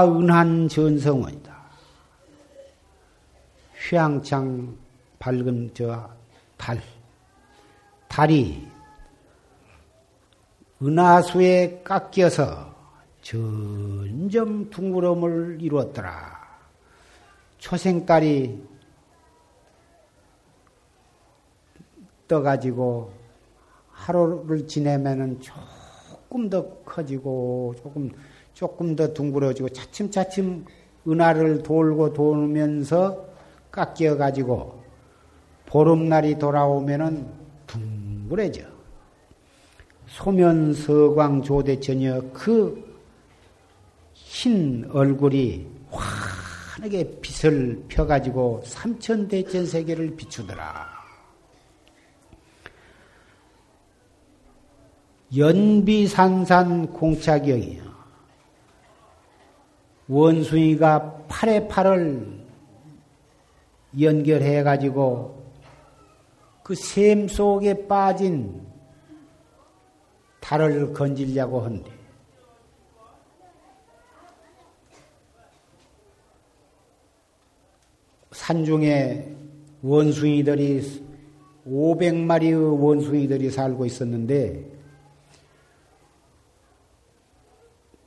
월마은한 0.00 0.68
전성원이다. 0.68 1.60
휘황창 3.74 4.76
밝은 5.18 5.70
저 5.74 6.08
달, 6.56 6.80
달이 8.08 8.66
은하수에 10.82 11.82
깎여서 11.84 12.74
점점 13.20 14.70
둥그럼을 14.70 15.58
이루었더라. 15.60 16.40
초생달이 17.58 18.66
떠가지고 22.26 23.12
하루를 23.90 24.66
지내면은 24.66 25.40
조금 25.40 26.48
더 26.48 26.66
커지고 26.84 27.74
조금 27.82 28.10
조금 28.60 28.94
더 28.94 29.14
둥그러지고 29.14 29.70
차츰차츰 29.70 30.66
은하를 31.08 31.62
돌고 31.62 32.12
돌면서 32.12 33.24
깎여 33.70 34.18
가지고 34.18 34.82
보름날이 35.64 36.38
돌아오면은 36.38 37.26
둥그레져. 37.66 38.64
소면 40.08 40.74
서광 40.74 41.40
조대천여 41.40 42.32
그 42.34 42.90
흰 44.12 44.88
얼굴이 44.92 45.66
환하게 45.90 47.20
빛을 47.22 47.84
펴가지고 47.88 48.62
삼천 48.66 49.28
대천 49.28 49.64
세계를 49.64 50.14
비추더라. 50.16 50.86
연비산산 55.34 56.92
공차경이요. 56.92 57.89
원숭이가 60.10 61.26
팔에 61.28 61.68
팔을 61.68 62.40
연결해 64.00 64.64
가지고 64.64 65.40
그 66.64 66.74
샘 66.74 67.28
속에 67.28 67.86
빠진 67.86 68.60
달을 70.40 70.92
건지려고 70.92 71.60
한대. 71.60 71.90
산중에 78.32 79.36
원숭이들이 79.82 81.04
500마리의 81.66 82.82
원숭이들이 82.82 83.50
살고 83.50 83.86
있었는데 83.86 84.64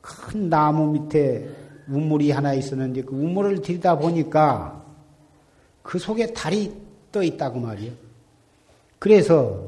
큰 0.02 0.50
나무 0.50 0.92
밑에 0.92 1.62
우물이 1.88 2.32
하나 2.32 2.54
있었는데 2.54 3.04
그 3.04 3.15
우물을 3.15 3.62
들이다 3.62 3.98
보니까 3.98 4.84
그 5.82 6.00
속에 6.00 6.34
달이 6.34 6.74
떠 7.12 7.22
있다고 7.22 7.60
말이요. 7.60 7.91
그래서 9.00 9.67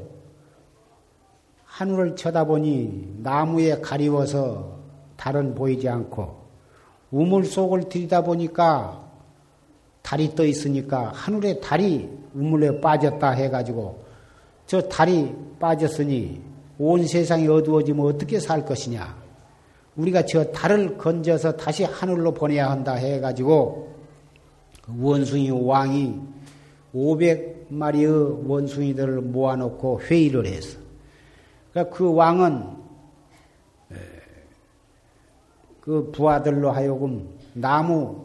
하늘을 1.64 2.16
쳐다보니 2.16 3.18
나무에 3.22 3.80
가리워서 3.80 4.78
달은 5.16 5.54
보이지 5.54 5.88
않고 5.88 6.46
우물 7.10 7.44
속을 7.44 7.88
들이다 7.88 8.22
보니까 8.22 9.04
달이 10.02 10.34
떠 10.34 10.44
있으니까 10.44 11.10
하늘에 11.14 11.60
달이 11.60 12.08
우물에 12.34 12.80
빠졌다 12.80 13.30
해가지고 13.30 14.04
저 14.66 14.80
달이 14.80 15.34
빠졌으니 15.58 16.40
온 16.78 17.06
세상이 17.06 17.46
어두워지면 17.48 18.06
어떻게 18.06 18.38
살 18.38 18.64
것이냐. 18.64 19.25
우리가 19.96 20.26
저 20.26 20.44
달을 20.52 20.98
건져서 20.98 21.56
다시 21.56 21.84
하늘로 21.84 22.32
보내야 22.32 22.70
한다 22.70 22.94
해가지고 22.94 23.94
그 24.82 24.92
원숭이 24.98 25.50
왕이 25.50 26.20
500마리의 26.94 28.48
원숭이들을 28.48 29.20
모아놓고 29.22 30.00
회의를 30.02 30.46
했어. 30.46 30.78
그러니까 31.72 31.96
그 31.96 32.12
왕은 32.12 32.76
그 35.80 36.10
부하들로 36.10 36.70
하여금 36.72 37.28
나무를 37.54 38.18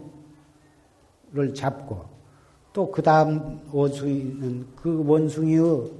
잡고 1.55 2.05
또 2.73 2.91
그 2.91 3.01
다음 3.01 3.59
원숭이는 3.71 4.67
그 4.75 5.03
원숭이의 5.05 5.91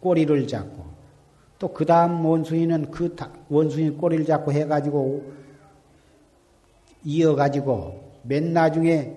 꼬리를 0.00 0.46
잡고 0.46 0.84
또 1.58 1.68
그 1.72 1.84
다음 1.84 2.24
원숭이는 2.24 2.90
그 2.90 3.14
원숭이 3.50 3.90
꼬리를 3.90 4.24
잡고 4.24 4.52
해가지고 4.52 5.32
이어가지고 7.04 8.12
맨 8.22 8.52
나중에 8.52 9.16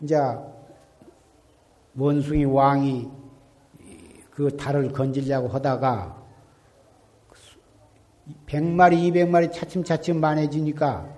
이제 0.00 0.16
원숭이 1.96 2.44
왕이 2.44 3.08
그 4.30 4.56
달을 4.56 4.92
건질려고 4.92 5.48
하다가 5.48 6.24
100마리, 8.46 9.12
200마리 9.12 9.52
차츰차츰 9.52 10.20
많아지니까 10.20 11.08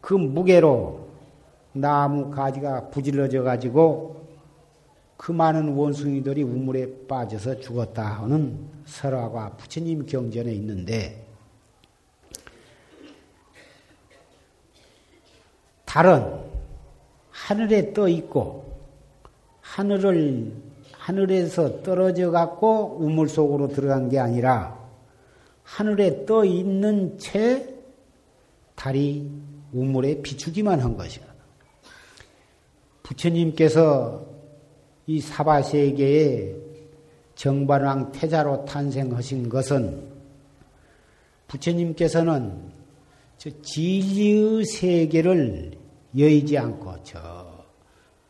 그 0.00 0.14
무게로 0.14 1.08
나무 1.72 2.30
가지가 2.30 2.88
부질러져 2.90 3.42
가지고 3.42 4.26
그 5.16 5.32
많은 5.32 5.74
원숭이들이 5.74 6.42
우물에 6.42 7.06
빠져서 7.06 7.60
죽었다 7.60 8.04
하는 8.22 8.58
설화가 8.86 9.56
부처님 9.56 10.06
경전에 10.06 10.52
있는데 10.52 11.27
달은 15.88 16.38
하늘에 17.30 17.94
떠 17.94 18.08
있고 18.08 18.78
하늘을 19.62 20.52
하늘에서 20.92 21.82
떨어져 21.82 22.30
갖고 22.30 22.98
우물 23.00 23.30
속으로 23.30 23.68
들어간 23.68 24.10
게 24.10 24.18
아니라 24.18 24.78
하늘에 25.62 26.26
떠 26.26 26.44
있는 26.44 27.18
채 27.18 27.74
달이 28.74 29.30
우물에 29.72 30.20
비추기만 30.20 30.80
한 30.80 30.94
것이야. 30.94 31.24
부처님께서 33.02 34.26
이 35.06 35.20
사바세계에 35.22 36.54
정반왕 37.34 38.12
태자로 38.12 38.66
탄생하신 38.66 39.48
것은 39.48 40.06
부처님께서는 41.46 42.77
저 43.38 43.50
진리의 43.62 44.64
세계를 44.64 45.78
여의지 46.16 46.58
않고 46.58 47.04
저 47.04 47.64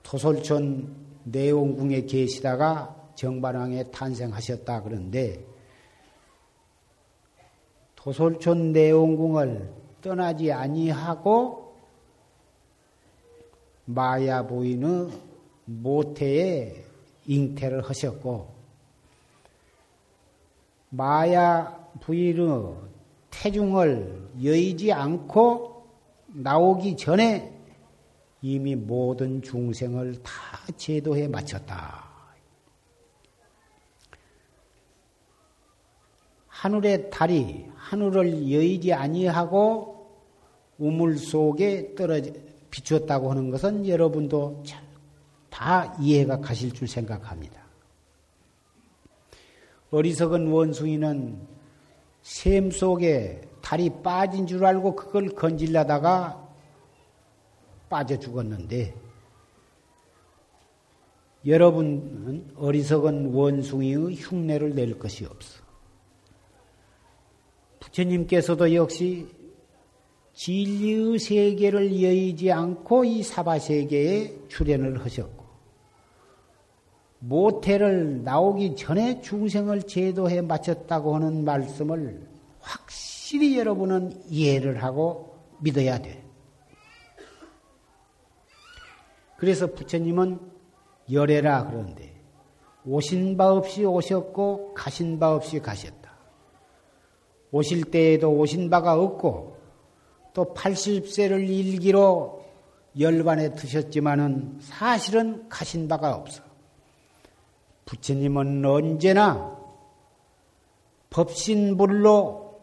토솔촌 0.02 0.94
내원궁에 1.24 2.02
계시다가 2.02 2.94
정반왕에 3.14 3.90
탄생하셨다 3.90 4.82
그런데 4.82 5.44
도솔촌 7.96 8.72
내원궁을 8.72 9.72
떠나지 10.02 10.52
아니하고 10.52 11.74
마야 13.86 14.46
부인의 14.46 15.10
모태에 15.64 16.84
잉태를 17.26 17.82
하셨고 17.82 18.54
마야 20.90 21.88
부인의 22.00 22.88
태중을 23.40 24.30
여의지 24.42 24.92
않고 24.92 25.86
나오기 26.26 26.96
전에 26.96 27.54
이미 28.42 28.74
모든 28.74 29.40
중생을 29.42 30.22
다 30.22 30.32
제도해 30.76 31.28
마쳤다. 31.28 32.08
하늘의 36.48 37.10
달이 37.10 37.66
하늘을 37.76 38.50
여의지 38.50 38.92
아니하고 38.92 40.20
우물 40.78 41.16
속에 41.18 41.94
떨어져 41.94 42.32
비추었다고 42.70 43.30
하는 43.30 43.50
것은 43.50 43.86
여러분도 43.86 44.64
다 45.48 45.96
이해가 46.00 46.40
가실 46.40 46.72
줄 46.72 46.88
생각합니다. 46.88 47.62
어리석은 49.90 50.48
원숭이는 50.48 51.57
샘 52.28 52.70
속에 52.70 53.40
달이 53.62 54.02
빠진 54.02 54.46
줄 54.46 54.62
알고 54.62 54.94
그걸 54.94 55.30
건질려다가 55.30 56.46
빠져 57.88 58.18
죽었는데 58.18 58.94
여러분은 61.46 62.52
어리석은 62.54 63.32
원숭이의 63.32 64.16
흉내를 64.16 64.74
낼 64.74 64.98
것이 64.98 65.24
없어. 65.24 65.62
부처님께서도 67.80 68.74
역시 68.74 69.26
진리의 70.34 71.18
세계를 71.18 72.02
여의지 72.02 72.52
않고 72.52 73.06
이 73.06 73.22
사바세계에 73.22 74.48
출연을 74.48 75.02
하셨고, 75.02 75.37
모태를 77.20 78.22
나오기 78.22 78.76
전에 78.76 79.20
중생을 79.20 79.82
제도해 79.82 80.42
마쳤다고 80.42 81.14
하는 81.14 81.44
말씀을 81.44 82.28
확실히 82.60 83.58
여러분은 83.58 84.22
이해를 84.28 84.82
하고 84.82 85.36
믿어야 85.60 85.98
돼. 85.98 86.24
그래서 89.36 89.66
부처님은 89.68 90.40
열애라 91.10 91.68
그러는데, 91.68 92.14
오신 92.84 93.36
바 93.36 93.52
없이 93.52 93.84
오셨고, 93.84 94.74
가신 94.74 95.18
바 95.18 95.34
없이 95.34 95.60
가셨다. 95.60 95.98
오실 97.50 97.84
때에도 97.84 98.30
오신 98.32 98.68
바가 98.70 98.94
없고 98.94 99.56
또 100.34 100.54
80세를 100.54 101.48
일기로 101.48 102.44
열반에 102.98 103.54
드셨지만은 103.54 104.58
사실은 104.60 105.48
가신 105.48 105.88
바가 105.88 106.14
없어. 106.14 106.42
부처님은 107.88 108.66
언제나 108.66 109.56
법신불로 111.08 112.60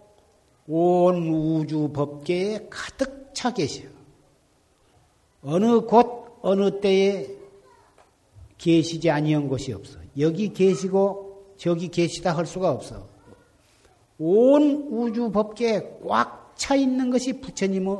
온 0.67 1.27
우주 1.29 1.89
법계에 1.91 2.67
가득 2.69 3.31
차 3.33 3.51
계셔. 3.51 3.81
어느 5.41 5.81
곳 5.81 6.37
어느 6.43 6.79
때에 6.79 7.27
계시지 8.59 9.09
아니한 9.09 9.47
곳이 9.47 9.73
없어. 9.73 9.97
여기 10.19 10.53
계시고 10.53 11.55
저기 11.57 11.87
계시다 11.87 12.37
할 12.37 12.45
수가 12.45 12.69
없어. 12.69 13.07
온 14.19 14.87
우주 14.91 15.31
법계에 15.31 16.01
꽉 16.07 16.45
차 16.55 16.75
있는 16.75 17.09
것이 17.09 17.41
부처님의 17.41 17.97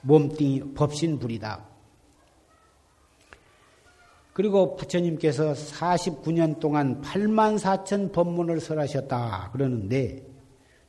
몸뚱이 0.00 0.74
법신불이다. 0.74 1.71
그리고 4.32 4.76
부처님께서 4.76 5.52
49년 5.52 6.58
동안 6.58 7.02
8만 7.02 7.58
4천 7.58 8.12
법문을 8.12 8.60
설하셨다 8.60 9.50
그러는데 9.52 10.26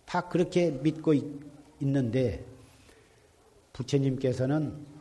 다 0.06 0.30
그렇게 0.30 0.72
믿고 0.72 1.14
있는데 1.82 2.46
부처님께서는 3.74 4.94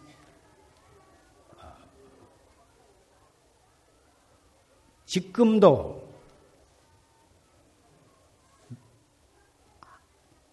지금도 5.07 6.03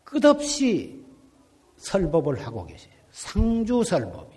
끝없이 0.04 1.06
설법을 1.78 2.46
하고 2.46 2.66
계세요. 2.66 2.94
상주설법이에요. 3.12 4.29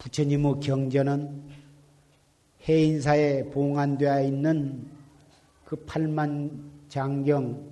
부처님의 0.00 0.60
경전은 0.60 1.42
해인사에 2.68 3.44
봉안되어 3.50 4.22
있는 4.22 4.86
그 5.64 5.76
팔만 5.76 6.70
장경, 6.88 7.70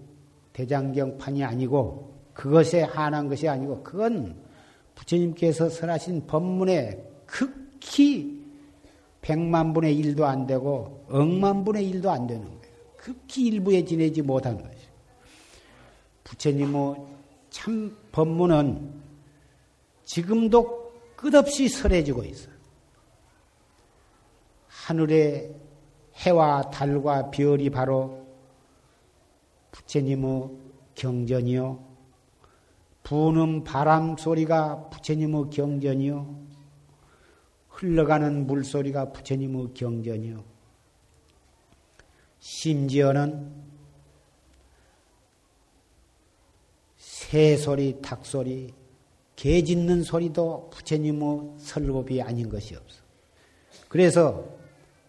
대장경판이 0.53 1.43
아니고 1.43 2.15
그것에 2.35 2.83
한한 2.83 3.29
것이 3.29 3.49
아니고 3.49 3.83
그건 3.83 4.37
부처님께서 4.95 5.71
설하신 5.71 6.27
법문에 6.27 7.03
극히 7.27 8.47
백만 9.23 9.73
분의 9.73 9.97
일도 9.97 10.27
안 10.27 10.47
되고 10.47 11.05
억만 11.09 11.65
분의 11.65 11.89
일도 11.89 12.11
안 12.11 12.27
되는 12.27 12.45
거예요. 12.45 12.75
극히 12.97 13.47
일부에 13.47 13.85
지내지 13.85 14.23
못하는 14.23 14.59
거예요. 14.59 14.79
부처님의 16.25 16.97
참 17.51 17.97
법문은 18.13 18.93
지금도 20.05 20.88
끝없이 21.19 21.69
설해지고 21.69 22.25
있어. 22.25 22.49
하늘에 24.69 25.53
해와 26.15 26.71
달과 26.71 27.31
별이 27.31 27.71
바로 27.71 28.25
부처님의 29.73 30.51
경전이요. 30.95 31.85
부는 33.03 33.65
바람 33.65 34.17
소리가 34.17 34.91
부처님의 34.91 35.51
경전이요. 35.51 36.47
흘러가는 37.69 38.47
물소리가 38.47 39.13
부처님의 39.13 39.75
경전이요. 39.75 40.45
심지어는 42.39 43.53
새소리, 46.97 48.01
닭소리, 48.03 48.78
개 49.39 49.63
짖는 49.63 50.03
소리도 50.03 50.71
부처님의 50.73 51.59
설법이 51.59 52.21
아닌 52.21 52.49
것이 52.49 52.75
없어. 52.75 53.03
그래서 53.87 54.45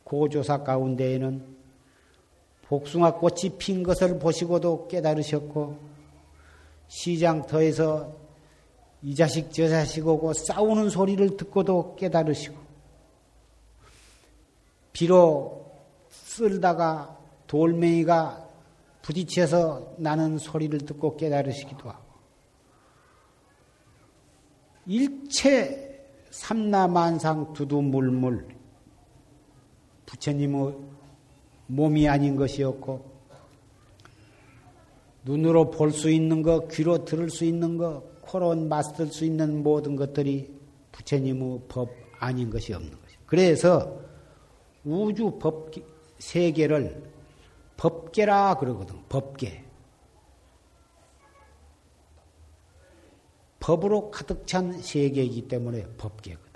고조사 0.04 0.62
가운데에는 0.62 1.58
복숭아 2.62 3.16
꽃이 3.16 3.58
핀 3.58 3.82
것을 3.82 4.20
보시고도 4.20 4.88
깨달으셨고 4.88 5.80
시장터에서 6.90 8.16
이 9.02 9.16
자식 9.16 9.52
저 9.52 9.68
자식 9.68 10.08
오고 10.08 10.34
싸우는 10.34 10.92
소리를 10.92 11.36
듣고도 11.36 11.96
깨달으시고 11.96 12.56
비록 14.94 15.88
쓸다가 16.12 17.18
돌멩이가 17.48 18.48
부딪혀서 19.02 19.96
나는 19.98 20.38
소리를 20.38 20.78
듣고 20.82 21.18
깨달으시기도 21.18 21.90
하고 21.90 22.09
일체 24.90 26.04
삼라만상 26.32 27.54
두두물물 27.54 28.48
부처님의 30.08 30.76
몸이 31.68 32.10
아닌 32.10 32.36
것이었고 32.36 33.08
눈으로 35.26 35.70
볼 35.70 35.92
수 35.92 36.10
있는 36.10 36.42
것, 36.42 36.68
귀로 36.70 37.06
들을 37.06 37.30
수 37.30 37.46
있는 37.46 37.78
것, 37.78 38.02
코로 38.22 38.56
맞을 38.56 39.08
수 39.08 39.26
있는 39.26 39.62
모든 39.62 39.96
것들이 39.96 40.52
부처님의 40.92 41.62
법 41.68 41.90
아닌 42.18 42.50
것이 42.50 42.74
없는 42.74 42.90
것이죠. 42.90 43.20
그래서 43.28 44.00
우주 44.84 45.38
법 45.40 45.70
세계를 46.18 47.04
법계라 47.78 48.56
그러거든. 48.56 48.96
법계. 49.08 49.69
법으로 53.60 54.12
가득 54.12 54.48
찬 54.48 54.82
세계이기 54.82 55.48
때문에 55.48 55.86
법계거든. 55.98 56.50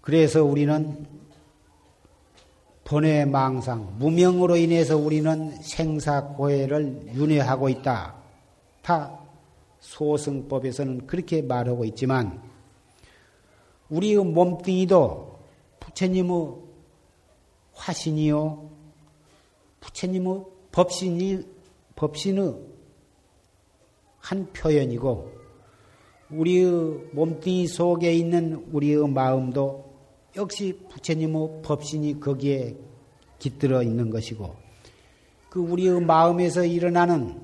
그래서 0.00 0.44
우리는 0.44 1.06
번외 2.84 3.24
망상, 3.24 3.96
무명으로 3.98 4.56
인해서 4.56 4.96
우리는 4.96 5.50
생사고해를 5.62 7.14
윤회하고 7.14 7.70
있다. 7.70 8.14
다 8.82 9.18
소승법에서는 9.80 11.06
그렇게 11.06 11.40
말하고 11.40 11.86
있지만 11.86 12.42
우리의 13.88 14.18
몸뚱이도 14.18 15.38
부처님의 15.80 16.54
화신이요, 17.72 18.70
부처님의 19.80 20.44
법신이 20.72 21.53
법신의 21.96 22.54
한 24.18 24.52
표현이고 24.52 25.32
우리의 26.30 27.10
몸뚱이 27.12 27.66
속에 27.66 28.12
있는 28.12 28.66
우리의 28.72 29.08
마음도 29.08 29.94
역시 30.36 30.80
부처님의 30.90 31.62
법신이 31.62 32.20
거기에 32.20 32.76
깃들어 33.38 33.82
있는 33.82 34.10
것이고 34.10 34.56
그 35.50 35.60
우리의 35.60 36.00
마음에서 36.00 36.64
일어나는 36.64 37.40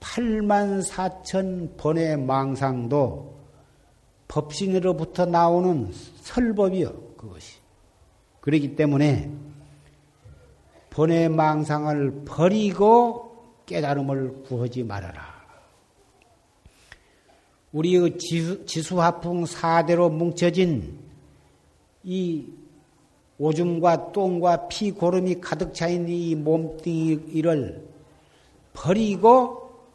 8만 0.00 0.82
4천 0.88 1.76
번의 1.76 2.18
망상도 2.18 3.36
법신으로부터 4.28 5.26
나오는 5.26 5.90
설법이요 6.20 6.92
그것이. 7.16 7.58
그렇기 8.40 8.76
때문에 8.76 9.30
번의 10.90 11.28
망상을 11.30 12.24
버리고 12.24 13.27
깨달음을 13.68 14.42
구하지 14.44 14.82
말아라. 14.82 15.38
우리의 17.72 18.18
지수, 18.18 18.64
지수화풍 18.64 19.44
사대로 19.44 20.08
뭉쳐진 20.08 20.98
이 22.02 22.46
오줌과 23.38 24.12
똥과 24.12 24.68
피 24.68 24.90
고름이 24.90 25.40
가득 25.40 25.74
차인 25.74 26.08
이 26.08 26.34
몸뚱이를 26.34 27.86
버리고 28.72 29.86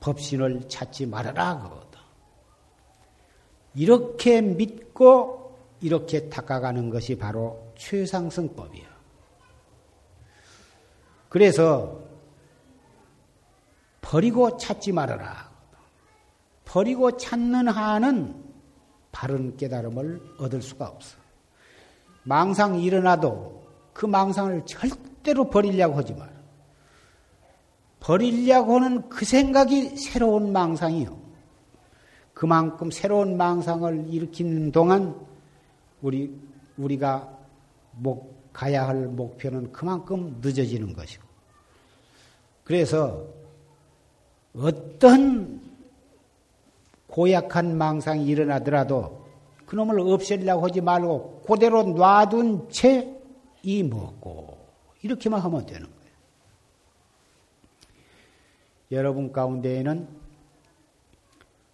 법신을 0.00 0.68
찾지 0.68 1.06
말아라 1.06 1.62
그거다. 1.62 2.00
이렇게 3.74 4.42
믿고 4.42 5.56
이렇게 5.80 6.28
닦아가는 6.28 6.90
것이 6.90 7.16
바로 7.16 7.72
최상승법이야. 7.76 8.92
그래서 11.28 12.01
버리고 14.02 14.58
찾지 14.58 14.92
말아라. 14.92 15.50
버리고 16.66 17.16
찾는 17.16 17.68
한은 17.68 18.34
바른 19.10 19.56
깨달음을 19.56 20.20
얻을 20.38 20.60
수가 20.60 20.88
없어. 20.88 21.16
망상이 22.24 22.84
일어나도 22.84 23.62
그 23.92 24.06
망상을 24.06 24.64
절대로 24.66 25.48
버리려고 25.48 25.96
하지 25.96 26.12
마라. 26.12 26.30
버리려고 28.00 28.76
하는 28.76 29.08
그 29.08 29.24
생각이 29.24 29.96
새로운 29.96 30.52
망상이요. 30.52 31.22
그만큼 32.34 32.90
새로운 32.90 33.36
망상을 33.36 34.08
일으키는 34.08 34.72
동안 34.72 35.14
우리, 36.00 36.36
우리가 36.76 37.38
목, 37.92 38.50
가야 38.52 38.88
할 38.88 39.06
목표는 39.06 39.72
그만큼 39.72 40.38
늦어지는 40.42 40.94
것이고. 40.94 41.22
그래서 42.64 43.41
어떤 44.54 45.60
고약한 47.06 47.76
망상이 47.76 48.26
일어나더라도 48.26 49.26
그놈을 49.66 50.00
없애려고 50.00 50.64
하지 50.64 50.80
말고 50.80 51.42
그대로 51.46 51.82
놔둔 51.82 52.68
채 52.70 53.22
이 53.62 53.82
먹고 53.82 54.58
이렇게만 55.02 55.40
하면 55.40 55.66
되는 55.66 55.82
거예요. 55.82 56.12
여러분 58.90 59.32
가운데에는 59.32 60.08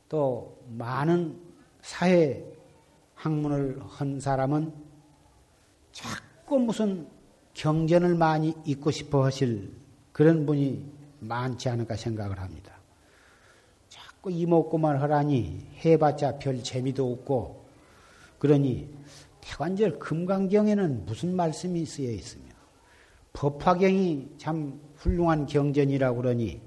또 0.09 0.59
많은 0.68 1.39
사회 1.81 2.45
학문을 3.14 3.81
한 3.87 4.20
사람은 4.20 4.72
자꾸 5.93 6.59
무슨 6.59 7.09
경전을 7.55 8.14
많이 8.14 8.55
읽고 8.64 8.91
싶어 8.91 9.24
하실 9.24 9.72
그런 10.12 10.47
분이 10.47 10.98
많지 11.21 11.69
않을까 11.69 11.97
생각을 11.97 12.39
합니다. 12.41 12.73
자꾸 13.89 14.31
이목구만 14.31 15.01
하라니 15.01 15.66
해봤자 15.85 16.39
별 16.39 16.62
재미도 16.62 17.12
없고 17.12 17.66
그러니 18.39 18.89
태관절 19.41 19.99
금강경에는 19.99 21.07
무슨 21.07 21.35
말씀이 21.35 21.85
쓰여 21.85 22.11
있으며 22.11 22.45
법화경이 23.33 24.35
참 24.39 24.81
훌륭한 24.97 25.47
경전이라고 25.47 26.23
그러니 26.23 26.61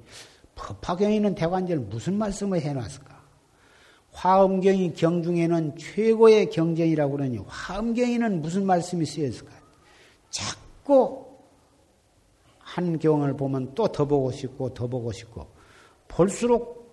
법화경에는 0.56 1.36
대관절 1.36 1.80
무슨 1.80 2.18
말씀을 2.18 2.62
해놨을까? 2.62 3.22
화엄경이 4.14 4.94
경중에는 4.94 5.78
최고의 5.78 6.50
경전이라고 6.50 7.12
그러니 7.14 7.40
화엄경에는 7.48 8.42
무슨 8.42 8.66
말씀이 8.66 9.06
쓰여 9.06 9.28
있을까? 9.28 9.52
자꾸 10.30 11.31
한 12.72 13.00
경을 13.00 13.36
보면 13.36 13.76
또 13.76 13.88
더 13.90 14.06
보고 14.06 14.32
싶고 14.32 14.74
더 14.74 14.88
보고 14.88 15.12
싶고 15.12 15.46
볼수록 16.08 16.90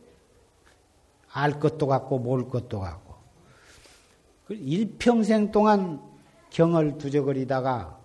알 1.32 1.60
것도 1.60 1.86
같고 1.86 2.18
모를 2.18 2.48
것도 2.48 2.80
같고. 2.80 3.14
그 4.46 4.54
일평생 4.54 5.52
동안 5.52 6.02
경을 6.50 6.98
두저거리다가 6.98 7.96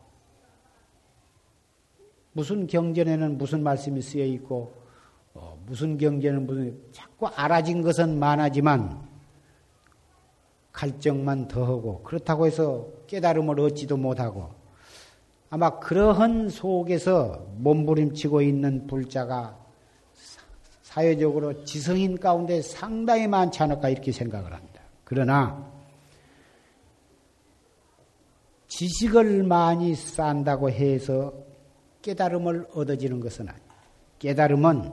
무슨 2.34 2.68
경전에는 2.68 3.38
무슨 3.38 3.64
말씀이 3.64 4.02
쓰여 4.02 4.26
있고 4.26 4.74
어, 5.34 5.58
무슨 5.66 5.98
경전은 5.98 6.46
무슨 6.46 6.80
자꾸 6.92 7.28
알아진 7.28 7.82
것은 7.82 8.20
많아지만 8.20 9.02
갈증만 10.72 11.48
더하고 11.48 12.04
그렇다고 12.04 12.46
해서 12.46 12.88
깨달음을 13.08 13.60
얻지도 13.60 13.98
못하고 13.98 14.63
아마 15.54 15.78
그러한 15.78 16.50
속에서 16.50 17.46
몸부림치고 17.58 18.42
있는 18.42 18.88
불자가 18.88 19.56
사회적으로 20.82 21.64
지성인 21.64 22.18
가운데 22.18 22.60
상당히 22.64 23.28
많지 23.28 23.62
않을까 23.62 23.90
이렇게 23.90 24.12
생각을 24.12 24.52
합니다. 24.52 24.82
그러나 25.04 25.72
지식을 28.68 29.44
많이 29.44 29.94
쌓는다고 29.94 30.72
해서 30.72 31.32
깨달음을 32.02 32.70
얻어지는 32.74 33.20
것은 33.20 33.48
아니에요. 33.48 33.64
깨달음은 34.18 34.92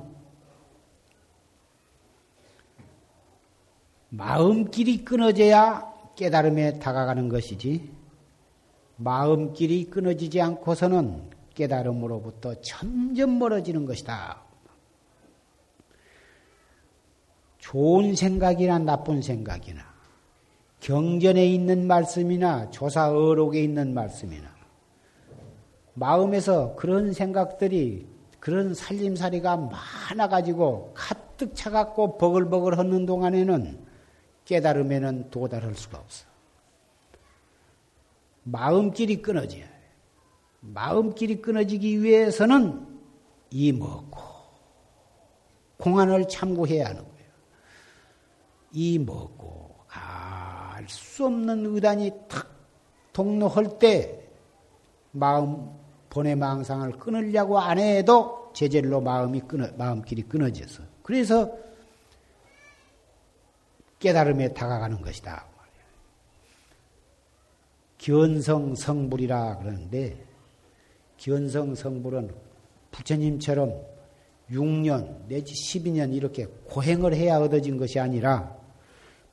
마음길이 4.11 5.07
끊어져야 5.07 5.91
깨달음에 6.17 6.79
다가가는 6.79 7.31
것이지 7.31 8.00
마음길이 9.03 9.85
끊어지지 9.85 10.43
않고서는 10.43 11.31
깨달음으로부터 11.55 12.55
점점 12.61 13.39
멀어지는 13.39 13.87
것이다. 13.87 14.43
좋은 17.59 18.15
생각이나 18.15 18.79
나쁜 18.79 19.23
생각이나 19.23 19.83
경전에 20.81 21.47
있는 21.47 21.87
말씀이나 21.87 22.71
조사 22.71 23.11
어록에 23.11 23.63
있는 23.63 23.95
말씀이나 23.95 24.49
마음에서 25.95 26.75
그런 26.77 27.13
생각들이 27.13 28.07
그런 28.39 28.75
살림살이가 28.75 29.57
많아가지고 29.57 30.93
가득 30.95 31.55
차갖고 31.55 32.19
버글버글 32.19 32.77
헛는 32.77 33.07
동안에는 33.07 33.79
깨달음에는 34.45 35.31
도달할 35.31 35.75
수가 35.75 35.99
없어. 35.99 36.30
마음길이 38.51 39.23
끊어져야 39.23 39.65
해. 39.65 39.71
마음길이 40.61 41.41
끊어지기 41.41 42.03
위해서는 42.03 42.87
이 43.51 43.73
먹고 43.73 44.21
공안을 45.79 46.29
참고해야 46.29 46.87
하는 46.87 47.03
거예요. 47.03 47.31
이 48.73 48.99
먹고 48.99 49.77
알수 49.89 51.27
없는 51.27 51.67
의단이 51.67 52.13
탁 52.29 52.49
동로할 53.13 53.79
때 53.79 54.29
마음 55.13 55.71
본의 56.11 56.37
망상을 56.37 56.93
끊으려고 56.93 57.59
안 57.59 57.79
해도 57.79 58.51
제절로 58.53 59.01
마음이 59.01 59.41
끊어 59.43 59.69
마음길이 59.77 60.23
끊어져서 60.23 60.83
그래서 61.03 61.51
깨달음에 63.99 64.53
다가가는 64.55 65.01
것이다. 65.03 65.50
견성 68.01 68.75
성불이라 68.75 69.59
그러는데 69.59 70.25
견성 71.19 71.75
성불은 71.75 72.31
부처님처럼 72.91 73.75
6년 74.51 75.27
내지 75.29 75.53
12년 75.53 76.15
이렇게 76.15 76.47
고행을 76.65 77.15
해야 77.15 77.37
얻어진 77.39 77.77
것이 77.77 78.01
아니라 78.01 78.57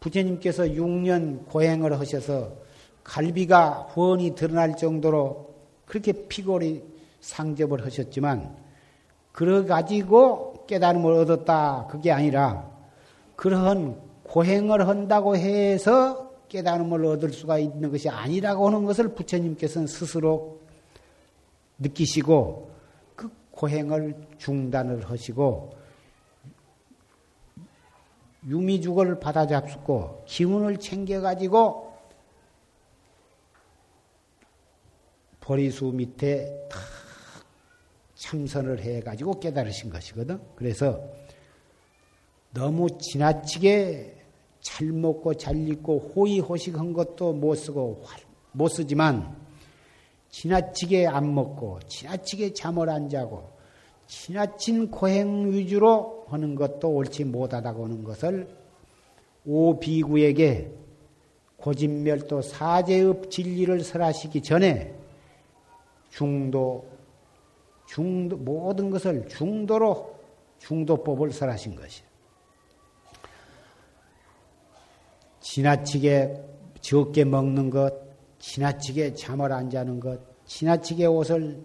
부처님께서 0.01 0.63
6년 0.65 1.45
고행을 1.47 1.97
하셔서 1.97 2.51
갈비가 3.03 3.87
훤히 3.95 4.35
드러날 4.35 4.75
정도로 4.75 5.55
그렇게 5.85 6.11
피골이 6.27 6.83
상접을 7.21 7.85
하셨지만 7.85 8.53
그래 9.31 9.63
가지고 9.63 10.65
깨달음을 10.67 11.13
얻었다. 11.13 11.87
그게 11.89 12.11
아니라 12.11 12.69
그러한 13.37 14.01
고행을 14.23 14.87
한다고 14.87 15.37
해서 15.37 16.26
깨달음을 16.49 17.05
얻을 17.05 17.31
수가 17.31 17.59
있는 17.59 17.91
것이 17.91 18.09
아니라고 18.09 18.67
하는 18.67 18.85
것을 18.85 19.13
부처님께서는 19.13 19.87
스스로 19.87 20.59
느끼시고 21.79 22.71
그 23.15 23.29
고행을 23.51 24.15
중단을 24.37 25.09
하시고 25.09 25.75
유미죽을 28.47 29.19
받아 29.19 29.45
잡수고 29.45 30.23
기운을 30.25 30.77
챙겨가지고 30.77 31.87
보리수 35.41 35.85
밑에 35.85 36.67
탁 36.69 36.81
참선을 38.15 38.81
해가지고 38.81 39.39
깨달으신 39.39 39.89
것이거든. 39.89 40.41
그래서 40.55 41.01
너무 42.51 42.87
지나치게 42.99 44.16
잘 44.67 44.87
먹고 44.87 45.33
잘 45.35 45.55
입고 45.65 46.11
호의호식한 46.13 46.91
것도 46.91 47.31
못 47.31 47.55
쓰고 47.55 48.03
못 48.51 48.67
쓰지만 48.67 49.33
지나치게 50.29 51.07
안 51.07 51.33
먹고 51.33 51.79
지나치게 51.87 52.51
잠을 52.53 52.89
안 52.89 53.07
자고 53.07 53.49
지나친 54.07 54.91
고행 54.91 55.53
위주로 55.53 56.25
하는 56.27 56.55
것도 56.55 56.89
옳지 56.89 57.23
못하다고 57.23 57.85
하는 57.85 58.03
것을 58.03 58.49
오비구에게 59.45 60.69
고진멸도 61.55 62.41
사제의 62.41 63.21
진리를 63.29 63.79
설하시기 63.79 64.43
전에 64.43 64.93
중도 66.09 66.85
중도 67.85 68.35
모든 68.35 68.89
것을 68.89 69.29
중도로 69.29 70.17
중도법을 70.59 71.31
설하신 71.31 71.75
것이에요. 71.77 72.07
지나치게 75.49 76.43
적게 76.81 77.23
먹는 77.23 77.69
것, 77.69 77.93
지나치게 78.39 79.13
잠을 79.13 79.53
안 79.53 79.69
자는 79.69 79.99
것, 79.99 80.19
지나치게 80.45 81.05
옷을 81.05 81.63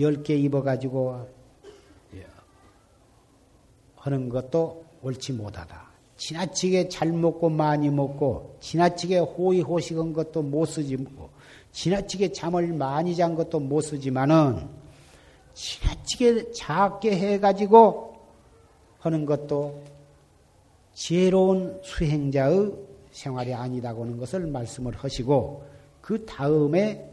열 0.00 0.22
개 0.22 0.34
입어가지고 0.34 1.28
하는 3.96 4.28
것도 4.30 4.84
옳지 5.02 5.34
못하다. 5.34 5.90
지나치게 6.16 6.88
잘 6.88 7.12
먹고 7.12 7.50
많이 7.50 7.90
먹고, 7.90 8.56
지나치게 8.60 9.18
호의호식한 9.18 10.14
것도 10.14 10.42
못 10.42 10.64
쓰지, 10.64 10.96
지나치게 11.72 12.32
잠을 12.32 12.72
많이 12.72 13.14
잔 13.14 13.34
것도 13.34 13.60
못 13.60 13.82
쓰지만은, 13.82 14.66
지나치게 15.52 16.52
작게 16.52 17.14
해가지고 17.14 18.16
하는 19.00 19.26
것도 19.26 19.95
지혜로운 20.96 21.78
수행자의 21.84 22.72
생활이 23.10 23.52
아니다고 23.52 24.04
하는 24.04 24.16
것을 24.16 24.46
말씀을 24.46 24.96
하시고 24.96 25.68
그 26.00 26.24
다음에 26.24 27.12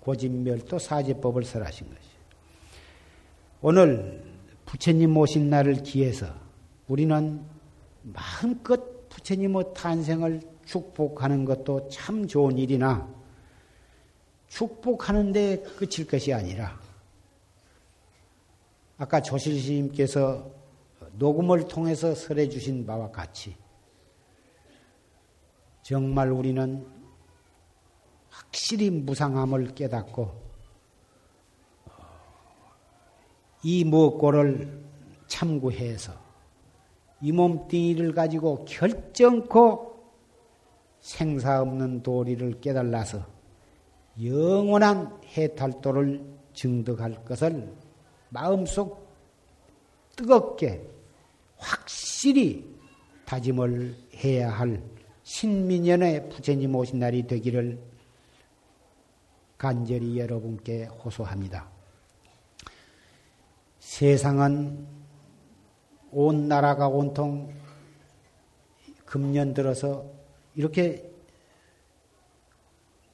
고진멸도 0.00 0.78
사제법을 0.78 1.42
설하신 1.42 1.88
것이에요. 1.88 2.16
오늘 3.62 4.22
부처님 4.64 5.10
모신 5.10 5.50
날을 5.50 5.82
기해서 5.82 6.26
우리는 6.86 7.44
마음껏 8.02 9.08
부처님의 9.08 9.74
탄생을 9.74 10.40
축복하는 10.64 11.44
것도 11.44 11.88
참 11.88 12.28
좋은 12.28 12.56
일이나 12.56 13.12
축복하는데 14.48 15.62
끝일 15.76 16.06
것이 16.06 16.32
아니라 16.32 16.78
아까 18.98 19.20
조실스님께서 19.20 20.55
녹음을 21.18 21.68
통해서 21.68 22.14
설해 22.14 22.48
주신 22.48 22.86
바와 22.86 23.10
같이 23.10 23.56
정말 25.82 26.30
우리는 26.30 26.86
확실히 28.28 28.90
무상함을 28.90 29.74
깨닫고 29.74 30.46
이 33.62 33.84
무엇고를 33.84 34.84
참고해서 35.26 36.12
이 37.20 37.32
몸뚱이를 37.32 38.12
가지고 38.12 38.64
결정코 38.64 39.96
생사 41.00 41.62
없는 41.62 42.02
도리를 42.02 42.60
깨달아서 42.60 43.24
영원한 44.22 45.20
해탈도를 45.24 46.24
증득할 46.52 47.24
것을 47.24 47.74
마음속 48.30 49.06
뜨겁게 50.16 50.95
확실히 52.26 52.64
다짐을 53.24 53.94
해야 54.16 54.50
할 54.50 54.82
신민연의 55.22 56.28
부처님 56.28 56.74
오신 56.74 56.98
날이 56.98 57.24
되기를 57.24 57.78
간절히 59.56 60.18
여러분께 60.18 60.86
호소합니다. 60.86 61.68
세상은 63.78 64.88
온 66.10 66.48
나라가 66.48 66.88
온통 66.88 67.54
금년 69.04 69.54
들어서 69.54 70.04
이렇게 70.56 71.08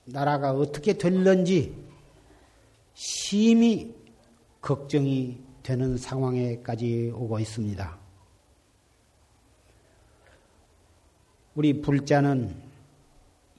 나라가 0.06 0.52
어떻게 0.52 0.94
될런지 0.94 1.74
심히 2.94 3.94
걱정이 4.62 5.38
되는 5.62 5.98
상황에까지 5.98 7.12
오고 7.14 7.40
있습니다. 7.40 8.01
우리 11.54 11.80
불자는 11.80 12.54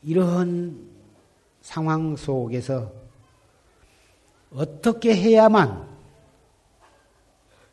이러한 0.04 0.90
상황 1.62 2.16
속에서 2.16 2.92
어떻게 4.52 5.16
해야만 5.16 5.88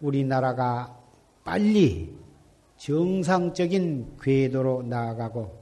우리나라가 0.00 0.96
빨리 1.44 2.14
정상적인 2.76 4.16
궤도로 4.20 4.82
나아가고 4.82 5.58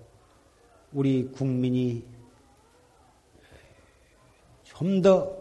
우리 0.92 1.28
국민이 1.30 2.04
좀 4.64 5.02
더 5.02 5.38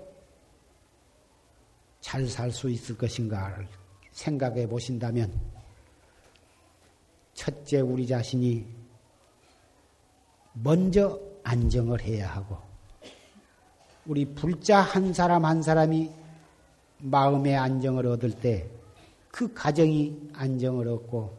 잘 2.08 2.24
살 2.26 2.50
수 2.52 2.70
있을 2.70 2.98
것인가를 2.98 3.68
생각해 4.14 4.66
보신다면 4.68 5.38
첫째 7.34 7.82
우리 7.82 8.08
자신이 8.08 8.66
먼저 10.64 11.20
안정을 11.44 12.02
해야 12.02 12.30
하고 12.30 12.58
우리 14.06 14.26
불자 14.26 14.80
한 14.80 15.14
사람 15.14 15.46
한 15.46 15.62
사람이 15.62 16.10
마음의 17.00 17.56
안정을 17.56 18.08
얻을 18.08 18.32
때 18.32 18.78
그 19.38 19.54
가정이 19.54 20.32
안정을 20.34 20.88
얻고 20.88 21.38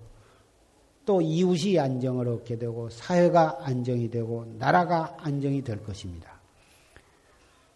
또 1.05 1.21
이웃이 1.21 1.81
안정을 1.81 2.29
얻게 2.29 2.57
되고 2.57 2.89
사회가 2.91 3.59
안정이 3.67 4.09
되고 4.09 4.45
나라가 4.57 5.17
안정이 5.19 5.63
될 5.63 5.83
것입니다. 5.83 6.39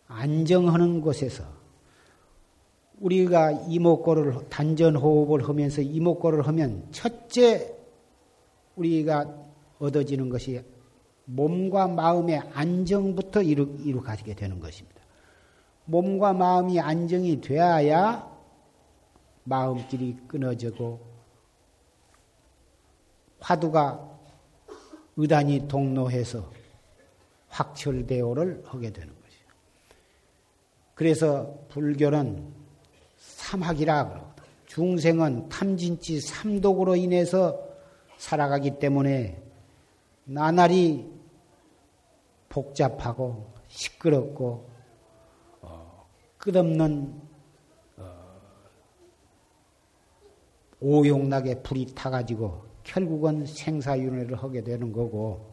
안정하는 0.07 1.01
곳에서 1.01 1.43
우리가 3.01 3.51
이목구를 3.67 4.49
단전 4.49 4.95
호흡을 4.95 5.49
하면서 5.49 5.83
이목구를 5.83 6.47
하면 6.47 6.87
첫째 6.93 7.75
우리가 8.77 9.27
얻어지는 9.81 10.29
것이 10.29 10.63
몸과 11.35 11.89
마음의 11.89 12.39
안정부터 12.53 13.43
이루, 13.43 13.77
이루 13.81 14.03
가지게 14.03 14.35
되는 14.35 14.61
것입니다. 14.61 15.01
몸과 15.87 16.33
마음이 16.33 16.79
안정이 16.79 17.41
되어야 17.41 18.31
마음길이 19.45 20.19
끊어지고 20.29 21.01
화두가 23.41 24.09
의단이 25.17 25.69
동로해서 25.69 26.51
확철대오를 27.49 28.63
하게 28.67 28.93
되는 28.93 29.09
것이죠. 29.09 29.45
그래서 30.95 31.59
불교는 31.69 32.53
삼학이라 33.17 34.09
그러거든. 34.09 34.45
중생은 34.67 35.49
탐진치 35.49 36.21
삼독으로 36.21 36.97
인해서 36.97 37.61
살아가기 38.17 38.79
때문에 38.79 39.43
나날이 40.25 41.22
복잡하고 42.53 43.51
시끄럽고 43.69 44.69
어, 45.63 46.07
끝없는 46.37 47.23
어, 47.97 48.47
오용락에 50.81 51.63
불이 51.63 51.95
타가지고 51.95 52.63
결국은 52.85 53.47
생사윤회를 53.47 54.37
하게 54.37 54.63
되는 54.63 54.93
거고 54.93 55.51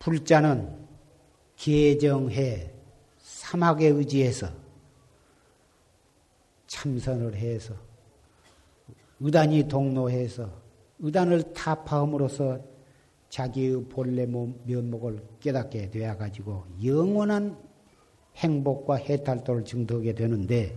불자는 0.00 0.84
계정해 1.54 2.72
사막에 3.18 3.86
의지해서 3.86 4.48
참선을 6.66 7.36
해서 7.36 7.74
의단이 9.20 9.68
동로해서 9.68 10.50
의단을 10.98 11.52
타파함으로써 11.52 12.75
자기의 13.36 13.84
본래 13.90 14.24
면목을 14.24 15.22
깨닫게 15.40 15.90
되어 15.90 16.16
가지고 16.16 16.64
영원한 16.82 17.54
행복과 18.36 18.96
해탈도를 18.96 19.66
증득하게 19.66 20.14
되는데 20.14 20.74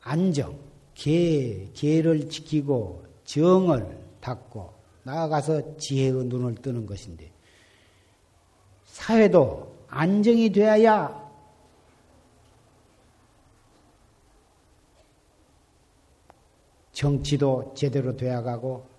안정, 0.00 0.58
계, 0.94 1.68
계를 1.74 2.30
지키고 2.30 3.04
정을 3.24 3.98
닦고 4.22 4.72
나아가서 5.02 5.76
지혜의 5.76 6.24
눈을 6.24 6.54
뜨는 6.54 6.86
것인데 6.86 7.30
사회도 8.86 9.76
안정이 9.88 10.50
되어야 10.52 11.30
정치도 16.92 17.74
제대로 17.76 18.16
되어가고 18.16 18.89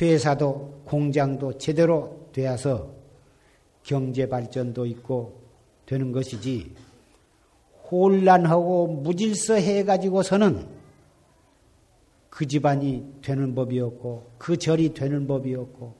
회사도 0.00 0.82
공장도 0.84 1.58
제대로 1.58 2.28
되어서 2.32 2.92
경제 3.82 4.28
발전도 4.28 4.86
있고 4.86 5.40
되는 5.86 6.12
것이지 6.12 6.74
혼란하고 7.90 8.88
무질서 8.88 9.54
해 9.54 9.84
가지고서는 9.84 10.66
그 12.30 12.46
집안이 12.46 13.20
되는 13.22 13.54
법이 13.54 13.78
없고 13.78 14.32
그 14.38 14.56
절이 14.56 14.94
되는 14.94 15.26
법이 15.26 15.54
없고 15.54 15.94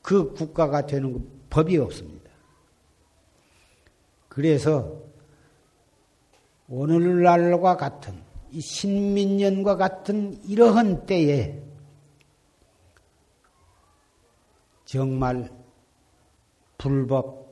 그 0.00 0.32
국가가 0.32 0.86
되는 0.86 1.28
법이 1.50 1.76
없습니다. 1.76 2.30
그래서 4.28 5.02
오늘날과 6.68 7.76
같은 7.76 8.14
이 8.50 8.60
신민년과 8.60 9.76
같은 9.76 10.38
이러한 10.44 11.04
때에 11.04 11.67
정말 14.88 15.52
불법, 16.78 17.46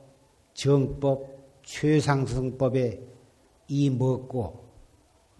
정법, 0.55 1.61
최상승법에 1.61 2.99
이 3.67 3.91
먹고가 3.91 4.65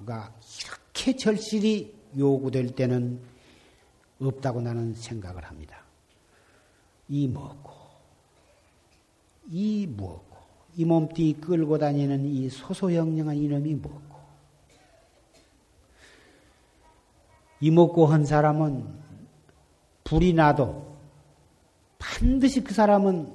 이렇게 0.05 1.15
절실히 1.15 1.97
요구될 2.15 2.75
때는 2.75 3.19
없다고 4.21 4.61
나는 4.61 4.93
생각을 4.93 5.43
합니다. 5.43 5.83
이 7.09 7.27
먹고, 7.27 7.71
이 9.49 9.87
먹고, 9.87 10.37
이 10.75 10.85
몸뚱이 10.85 11.33
끌고 11.41 11.79
다니는 11.79 12.25
이 12.25 12.47
소소영령한 12.47 13.35
이놈이 13.37 13.73
먹고, 13.73 14.19
이 17.59 17.71
먹고 17.71 18.05
한 18.05 18.23
사람은 18.23 18.87
불이 20.03 20.33
나도 20.33 20.96
반드시 22.17 22.63
그 22.63 22.73
사람은 22.73 23.31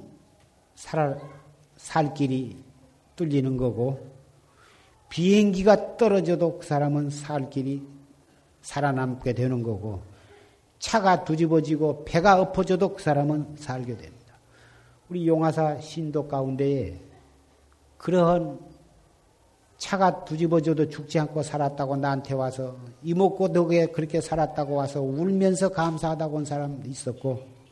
살, 0.75 1.17
살 1.77 2.13
길이 2.13 2.61
뚫리는 3.15 3.55
거고 3.55 4.11
비행기가 5.07 5.95
떨어져도 5.95 6.59
그 6.59 6.65
사람은 6.65 7.09
살 7.09 7.49
길이 7.49 7.81
살아남게 8.61 9.33
되는 9.33 9.63
거고 9.63 10.01
차가 10.79 11.23
뒤집어지고 11.23 12.03
배가 12.03 12.41
엎어져도 12.41 12.93
그 12.93 13.01
사람은 13.01 13.55
살게 13.57 13.95
됩니다. 13.95 14.33
우리 15.07 15.25
용화사 15.27 15.79
신도 15.79 16.27
가운데에 16.27 16.99
그러한 17.97 18.59
차가 19.77 20.25
뒤집어져도 20.25 20.89
죽지 20.89 21.19
않고 21.19 21.41
살았다고 21.41 21.95
나한테 21.95 22.33
와서 22.33 22.75
이목고 23.01 23.53
덕에 23.53 23.85
그렇게 23.87 24.19
살았다고 24.19 24.75
와서 24.75 25.01
울면서 25.01 25.69
감사하다고 25.69 26.37
온 26.37 26.43
사람 26.43 26.81
있었고 26.85 27.29
어, 27.31 27.62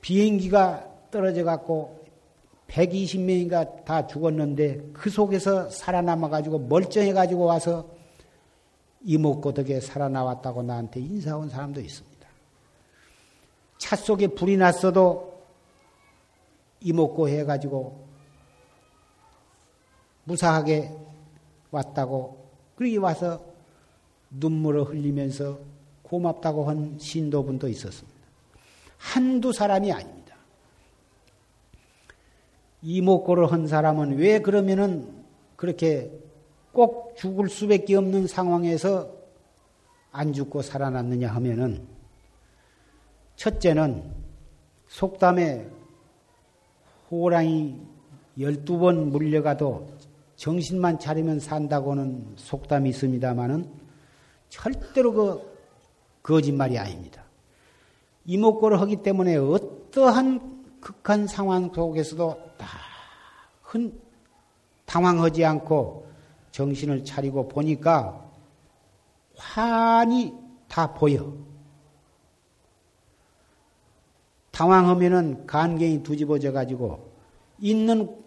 비행기가 0.00 0.88
떨어져 1.10 1.44
갖고 1.44 1.98
120명인가 2.68 3.84
다 3.84 4.06
죽었는데 4.06 4.90
그 4.92 5.10
속에서 5.10 5.70
살아남아 5.70 6.28
가지고 6.28 6.58
멀쩡해 6.58 7.12
가지고 7.12 7.44
와서 7.44 7.88
이목고 9.02 9.54
덕에 9.54 9.80
살아나왔다고 9.80 10.62
나한테 10.62 11.00
인사 11.00 11.36
온 11.36 11.48
사람도 11.48 11.80
있습니다. 11.80 12.28
차 13.78 13.96
속에 13.96 14.28
불이 14.28 14.56
났어도 14.56 15.40
이목고 16.80 17.28
해 17.28 17.44
가지고 17.44 18.06
무사하게 20.24 20.92
왔다고 21.70 22.48
그러기 22.76 22.98
와서 22.98 23.42
눈물을 24.30 24.84
흘리면서 24.84 25.58
고맙다고 26.02 26.68
한 26.68 26.98
신도분도 26.98 27.68
있었습니다. 27.68 28.17
한두 28.98 29.52
사람이 29.52 29.92
아닙니다. 29.92 30.36
이목고를 32.82 33.50
한 33.50 33.66
사람은 33.66 34.18
왜 34.18 34.40
그러면은 34.40 35.24
그렇게 35.56 36.12
꼭 36.72 37.16
죽을 37.16 37.48
수밖에 37.48 37.96
없는 37.96 38.26
상황에서 38.26 39.12
안 40.12 40.32
죽고 40.32 40.62
살아났느냐 40.62 41.28
하면은 41.34 41.86
첫째는 43.36 44.12
속담에 44.88 45.68
호랑이 47.10 47.80
열두 48.38 48.78
번 48.78 49.10
물려가도 49.10 49.88
정신만 50.36 50.98
차리면 51.00 51.40
산다고는 51.40 52.34
속담이 52.36 52.90
있습니다만은 52.90 53.68
절대로 54.48 55.12
그 55.12 55.58
거짓말이 56.22 56.78
아닙니다. 56.78 57.24
이목구를 58.28 58.80
하기 58.80 59.02
때문에 59.02 59.36
어떠한 59.36 60.80
극한 60.80 61.26
상황 61.26 61.72
속에서도 61.74 62.36
다 62.56 62.88
흔 63.74 64.00
당황하지 64.86 65.44
않고 65.44 66.06
정신을 66.50 67.04
차리고 67.04 67.48
보니까 67.48 68.26
환히 69.36 70.34
다 70.66 70.94
보여. 70.94 71.32
당황하면은 74.50 75.46
간경이 75.46 76.02
두집어져 76.02 76.52
가지고 76.52 77.12
있는 77.58 78.18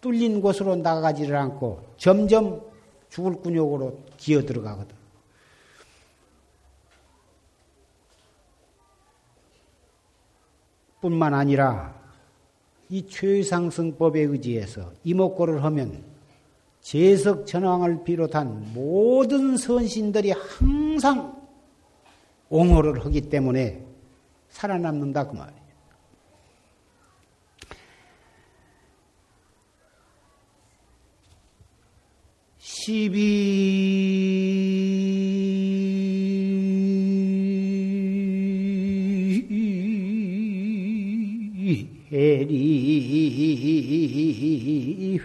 뚫린 0.00 0.40
곳으로 0.40 0.76
나가지를 0.76 1.36
않고 1.36 1.80
점점 1.96 2.60
죽을 3.08 3.40
근육으로 3.40 3.98
기어 4.16 4.42
들어가거든. 4.42 4.94
뿐만 11.00 11.34
아니라 11.34 11.94
이 12.88 13.06
최상승법에 13.06 14.20
의지해서 14.20 14.92
이목고를 15.04 15.64
하면 15.64 16.04
제석 16.80 17.46
전왕을 17.46 18.04
비롯한 18.04 18.72
모든 18.72 19.56
선신들이 19.56 20.30
항상 20.30 21.36
옹호를 22.48 23.04
하기 23.04 23.22
때문에 23.22 23.84
살아남는다 24.50 25.26
그 25.26 25.34
말이에요. 25.34 25.66
십이 32.58 34.55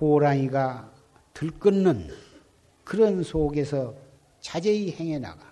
호랑이가 0.00 0.90
들끓는 1.34 2.08
그런 2.84 3.22
속에서 3.22 3.94
자제히 4.40 4.92
행해 4.92 5.18
나가. 5.18 5.50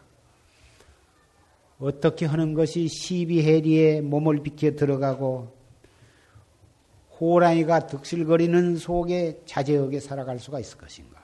어떻게 1.78 2.26
하는 2.26 2.54
것이 2.54 2.88
시비해리에 2.88 4.00
몸을 4.00 4.42
비켜 4.42 4.72
들어가고 4.72 5.56
호랑이가 7.20 7.86
득실거리는 7.86 8.76
속에 8.76 9.42
자제하게 9.44 10.00
살아갈 10.00 10.38
수가 10.38 10.60
있을 10.60 10.78
것인가? 10.78 11.18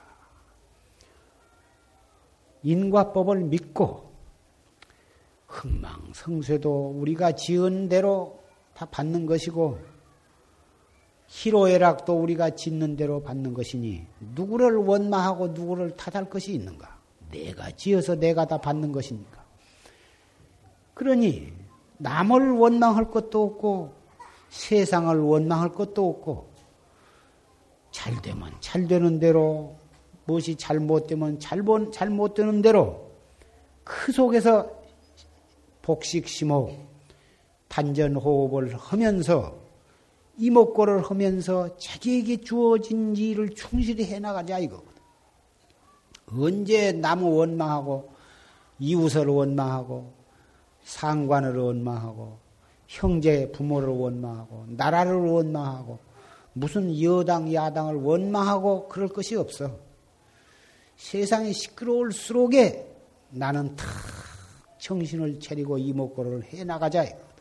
인과법을 2.63 3.43
믿고 3.43 4.11
흥망성쇠도 5.47 6.95
우리가 6.99 7.33
지은 7.33 7.89
대로 7.89 8.44
다 8.75 8.85
받는 8.85 9.25
것이고 9.25 9.79
희로애락도 11.27 12.13
우리가 12.13 12.51
짓는 12.51 12.97
대로 12.97 13.23
받는 13.23 13.53
것이니 13.53 14.05
누구를 14.35 14.75
원망하고 14.75 15.47
누구를 15.47 15.95
탓할 15.95 16.29
것이 16.29 16.53
있는가? 16.53 16.99
내가 17.31 17.71
지어서 17.71 18.15
내가 18.15 18.45
다 18.45 18.59
받는 18.59 18.91
것이니까. 18.91 19.43
그러니 20.93 21.51
남을 21.97 22.51
원망할 22.51 23.09
것도 23.09 23.43
없고 23.43 23.93
세상을 24.49 25.17
원망할 25.19 25.71
것도 25.71 26.07
없고 26.09 26.49
잘 27.91 28.21
되면 28.21 28.51
잘 28.59 28.87
되는 28.87 29.19
대로 29.19 29.77
무엇이 30.25 30.55
잘못되면 30.55 31.39
잘못 31.39 31.93
잘못되는 31.93 32.61
대로 32.61 33.09
그 33.83 34.11
속에서 34.11 34.69
복식 35.81 36.27
심호 36.27 36.94
단전 37.75 38.15
호흡을 38.15 38.73
하면서 38.77 39.53
이목고를 40.37 41.01
하면서 41.03 41.75
자기에게 41.77 42.39
주어진 42.39 43.13
일을 43.13 43.49
충실히 43.49 44.05
해나가자 44.05 44.59
이거거든. 44.59 44.93
언제 46.27 46.93
남을 46.93 47.29
원망하고 47.29 48.13
이웃을 48.79 49.27
원망하고 49.27 50.13
상관을 50.85 51.57
원망하고 51.57 52.37
형제 52.87 53.51
부모를 53.51 53.89
원망하고 53.89 54.67
나라를 54.69 55.15
원망하고 55.15 55.99
무슨 56.53 57.01
여당 57.01 57.53
야당을 57.53 57.95
원망하고 57.95 58.87
그럴 58.87 59.09
것이 59.09 59.35
없어. 59.35 59.77
세상이 60.95 61.51
시끄러울수록에 61.51 62.95
나는 63.31 63.75
탁 63.75 63.85
정신을 64.77 65.41
차리고 65.41 65.77
이목고를 65.77 66.43
해나가자 66.45 67.03
이거거든. 67.03 67.35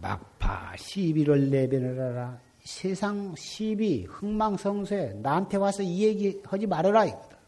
막파 0.00 0.67
시비를 0.78 1.50
내변하라. 1.50 2.40
세상 2.62 3.34
시비, 3.36 4.04
흥망성쇠, 4.04 5.20
나한테 5.22 5.56
와서 5.56 5.82
이 5.82 6.04
얘기 6.04 6.40
하지 6.44 6.66
말아라. 6.66 7.06
이거다. 7.06 7.38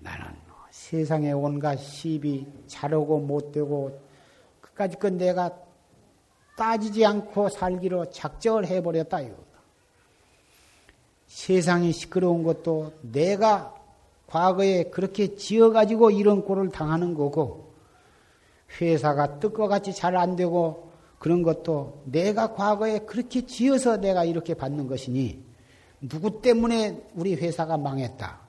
나는 0.00 0.26
세상에 0.70 1.32
온갖 1.32 1.76
시비, 1.76 2.46
잘하고 2.66 3.20
못되고, 3.20 4.00
그까짓 4.60 4.98
건 4.98 5.18
내가 5.18 5.54
따지지 6.56 7.04
않고 7.04 7.48
살기로 7.48 8.10
작정을 8.10 8.66
해버렸다. 8.66 9.20
이거다. 9.20 9.40
세상이 11.26 11.92
시끄러운 11.92 12.42
것도 12.42 12.92
내가 13.02 13.74
과거에 14.26 14.84
그렇게 14.84 15.36
지어가지고 15.36 16.10
이런 16.10 16.44
꼴을 16.44 16.70
당하는 16.70 17.14
거고, 17.14 17.74
회사가 18.80 19.38
뜻과 19.40 19.68
같이 19.68 19.92
잘 19.92 20.16
안 20.16 20.36
되고 20.36 20.89
그런 21.20 21.42
것도 21.42 22.02
내가 22.06 22.54
과거에 22.54 23.00
그렇게 23.00 23.44
지어서 23.44 23.98
내가 23.98 24.24
이렇게 24.24 24.54
받는 24.54 24.86
것이니 24.86 25.44
누구 26.00 26.40
때문에 26.40 27.08
우리 27.14 27.34
회사가 27.34 27.76
망했다. 27.76 28.40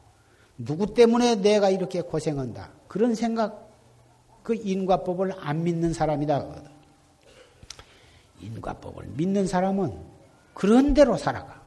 누구 0.58 0.94
때문에 0.94 1.36
내가 1.36 1.70
이렇게 1.70 2.02
고생한다. 2.02 2.70
그런 2.88 3.14
생각, 3.14 3.70
그 4.42 4.56
인과법을 4.56 5.34
안 5.42 5.66
믿는 5.66 5.92
사람이다. 5.92 6.46
인과법을 8.40 9.06
믿는 9.18 9.48
사람은 9.48 9.94
그런 10.54 10.94
대로 10.94 11.18
살아가. 11.18 11.62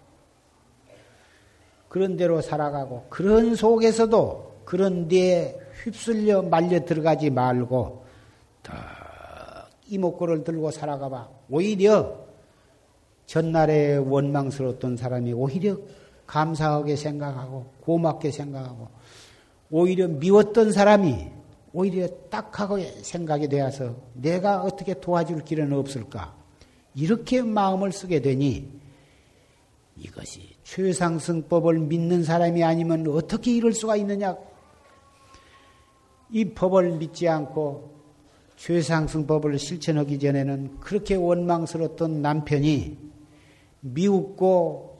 그런 1.90 2.16
대로 2.16 2.40
살아가고 2.40 3.08
그런 3.10 3.54
속에서도 3.54 4.62
그런 4.64 5.06
데에 5.06 5.54
휩쓸려 5.82 6.40
말려 6.40 6.82
들어가지 6.86 7.28
말고 7.28 8.06
딱 8.62 8.93
이목구를 9.88 10.44
들고 10.44 10.70
살아가봐. 10.70 11.28
오히려 11.50 12.24
전날에 13.26 13.96
원망스러웠던 13.96 14.96
사람이 14.96 15.32
오히려 15.32 15.76
감사하게 16.26 16.96
생각하고 16.96 17.66
고맙게 17.82 18.30
생각하고 18.30 18.88
오히려 19.70 20.08
미웠던 20.08 20.72
사람이 20.72 21.30
오히려 21.72 22.08
딱하게 22.30 23.02
생각이 23.02 23.48
되어서 23.48 23.96
내가 24.12 24.62
어떻게 24.62 24.94
도와줄 24.94 25.44
길은 25.44 25.72
없을까? 25.72 26.34
이렇게 26.94 27.42
마음을 27.42 27.90
쓰게 27.90 28.20
되니 28.20 28.70
이것이 29.96 30.54
최상승법을 30.62 31.78
믿는 31.80 32.24
사람이 32.24 32.62
아니면 32.62 33.06
어떻게 33.08 33.56
이럴 33.56 33.72
수가 33.72 33.96
있느냐? 33.96 34.36
이 36.30 36.44
법을 36.44 36.92
믿지 36.92 37.28
않고 37.28 37.93
최상승법을 38.56 39.58
실천하기 39.58 40.18
전에는 40.18 40.80
그렇게 40.80 41.14
원망스러웠던 41.14 42.22
남편이 42.22 42.98
미웃고 43.80 44.94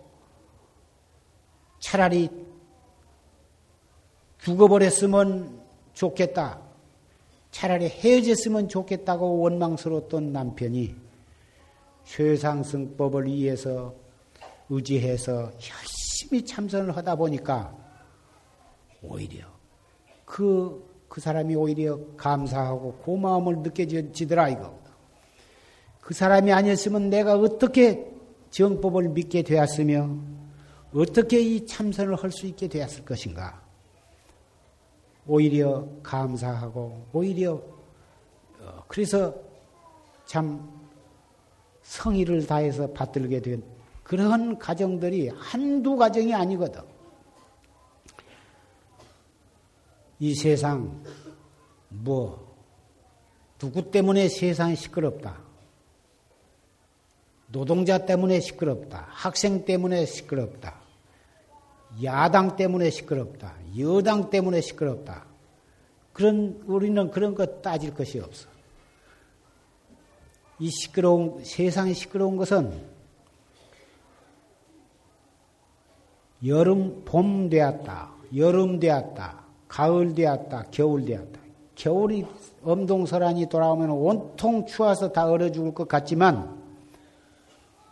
차라리 1.81 2.29
죽어버렸으면 4.39 5.63
좋겠다. 5.95 6.61
차라리 7.51 7.89
헤어졌으면 7.89 8.69
좋겠다고 8.69 9.39
원망스러웠던 9.39 10.33
남편이 10.33 10.95
최상승법을 12.05 13.27
위해서 13.27 13.95
의지해서 14.69 15.53
열심히 15.53 16.45
참선을 16.45 16.97
하다 16.97 17.17
보니까 17.17 17.75
오히려 19.03 19.47
그, 20.25 20.85
그 21.15 21.21
사람이 21.21 21.55
오히려 21.55 22.01
감사하고 22.17 22.95
고마움을 22.95 23.59
느껴지더라 23.59 24.49
이거. 24.49 24.77
그 26.01 26.13
사람이 26.13 26.53
아니었으면 26.53 27.09
내가 27.09 27.37
어떻게 27.37 28.13
정법을 28.51 29.11
믿게 29.11 29.43
되었으며 29.43 30.11
어떻게 30.93 31.41
이 31.41 31.65
참선을 31.67 32.17
할 32.17 32.33
수 32.33 32.47
있게 32.47 32.67
되었을 32.67 33.05
것인가. 33.05 33.63
오히려 35.25 35.87
감사하고 36.03 37.07
오히려 37.13 37.63
어, 38.61 38.83
그래서 38.89 39.37
참 40.27 40.69
성의를 41.83 42.45
다해서 42.45 42.91
받들게 42.91 43.41
된 43.41 43.63
그런 44.03 44.59
가정들이 44.59 45.29
한두 45.29 45.97
가정이 45.97 46.35
아니거든. 46.35 46.83
이 50.25 50.35
세상 50.35 51.05
뭐 51.91 52.57
누구 53.59 53.91
때문에 53.91 54.31
세상이 54.31 54.75
시끄럽다. 54.75 55.39
노동자 57.49 58.07
때문에 58.07 58.41
시끄럽다. 58.41 59.07
학생 59.11 59.67
때문에 59.67 60.07
시끄럽다. 60.07 60.77
야당 62.03 62.57
때문에 62.57 62.89
시끄럽다. 62.89 63.55
여당 63.79 64.31
때문에 64.31 64.63
시끄럽다. 64.63 65.27
그런, 66.15 66.63
우리는 66.65 67.11
그런 67.11 67.35
것 67.35 67.61
따질 67.61 67.93
것이 67.93 68.19
없어. 68.19 68.49
이 70.59 70.71
시끄러운, 70.71 71.45
세상이 71.45 71.93
시끄러운 71.93 72.39
것은 72.39 72.83
여름, 76.47 77.05
봄 77.05 77.51
되었다. 77.51 78.11
여름 78.35 78.81
되었다. 78.81 79.44
가을 79.75 80.15
되었다. 80.15 80.67
겨울 80.71 81.05
되었다. 81.05 81.41
겨울이 81.75 82.25
엄동설한이 82.63 83.49
돌아오면 83.49 83.91
온통 83.91 84.67
추워서 84.67 85.11
다 85.11 85.27
얼어 85.27 85.51
죽을 85.51 85.75
것 85.75 85.89
같지만 85.89 86.57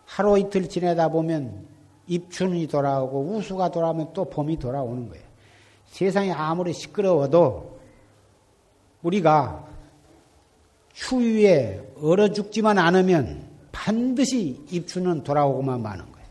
하루 0.05 0.39
이틀 0.39 0.68
지내다 0.68 1.09
보면 1.09 1.66
입춘이 2.07 2.68
돌아오고 2.68 3.35
우수가 3.35 3.72
돌아오면 3.72 4.12
또 4.12 4.24
봄이 4.24 4.61
돌아오는 4.61 5.09
거예요. 5.09 5.24
세상이 5.87 6.30
아무리 6.30 6.72
시끄러워도 6.72 7.80
우리가 9.03 9.66
추위에 10.93 11.83
얼어 12.01 12.28
죽지만 12.28 12.78
않으면 12.78 13.43
반드시 13.72 14.64
입춘은 14.70 15.24
돌아오고만 15.24 15.83
마는 15.83 16.05
거예요. 16.12 16.28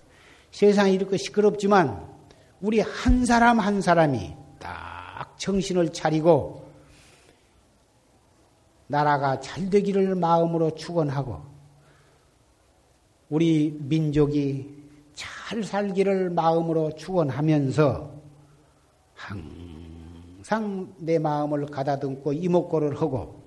세상이 0.51 0.93
이렇게 0.93 1.17
시끄럽지만 1.17 2.07
우리 2.61 2.79
한 2.79 3.25
사람 3.25 3.59
한 3.59 3.81
사람이 3.81 4.33
딱 4.57 4.90
정신을 5.41 5.91
차리고 5.91 6.69
나라가 8.85 9.39
잘 9.39 9.71
되기를 9.71 10.13
마음으로 10.13 10.75
축원하고 10.75 11.41
우리 13.29 13.75
민족이 13.79 14.69
잘 15.15 15.63
살기를 15.63 16.29
마음으로 16.29 16.93
축원하면서 16.95 18.11
항상 19.15 20.93
내 20.99 21.17
마음을 21.17 21.65
가다듬고 21.65 22.33
이목고를 22.33 23.01
하고 23.01 23.41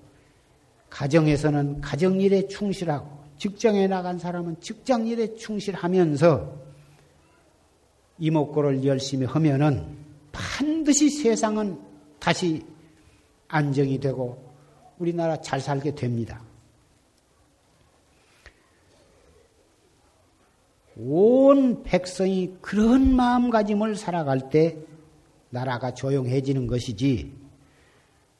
가정에서는 0.89 1.79
가정일에 1.79 2.47
충실하고 2.47 3.07
직장에 3.37 3.87
나간 3.87 4.19
사람은 4.19 4.59
직장일에 4.59 5.35
충실하면서 5.35 6.65
이목고를 8.19 8.83
열심히 8.83 9.25
하면은 9.25 10.04
반드시 10.35 11.09
세상은 11.09 11.79
다시 12.19 12.65
안정이 13.47 13.99
되고 13.99 14.43
우리나라 14.97 15.39
잘 15.41 15.59
살게 15.59 15.95
됩니다. 15.95 16.41
온 20.97 21.83
백성이 21.83 22.55
그런 22.61 23.15
마음가짐을 23.15 23.95
살아갈 23.95 24.49
때 24.49 24.77
나라가 25.49 25.93
조용해지는 25.93 26.67
것이지 26.67 27.33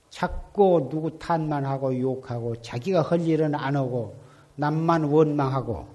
자꾸 0.10 0.88
누구 0.90 1.20
탓만 1.20 1.66
하고 1.66 1.98
욕하고 2.00 2.62
자기가 2.62 3.02
할 3.02 3.22
일은 3.22 3.56
안 3.56 3.76
하고 3.76 4.16
남만 4.56 5.04
원망하고 5.06 5.88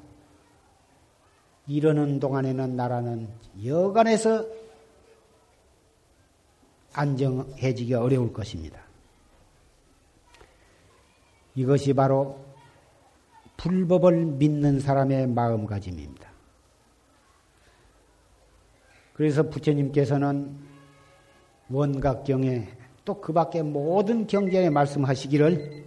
이러는 1.66 2.20
동안에는 2.20 2.76
나라는 2.76 3.28
여간에서 3.64 4.44
안정해지기 6.92 7.94
어려울 7.94 8.32
것입니다. 8.32 8.80
이것이 11.54 11.92
바로 11.92 12.44
불법을 13.56 14.24
믿는 14.24 14.80
사람의 14.80 15.28
마음가짐입니다. 15.28 16.30
그래서 19.12 19.42
부처님께서는 19.42 20.56
원각경에 21.68 22.80
또 23.04 23.20
그 23.20 23.32
밖에 23.32 23.62
모든 23.62 24.26
경전에 24.26 24.70
말씀하시기를 24.70 25.84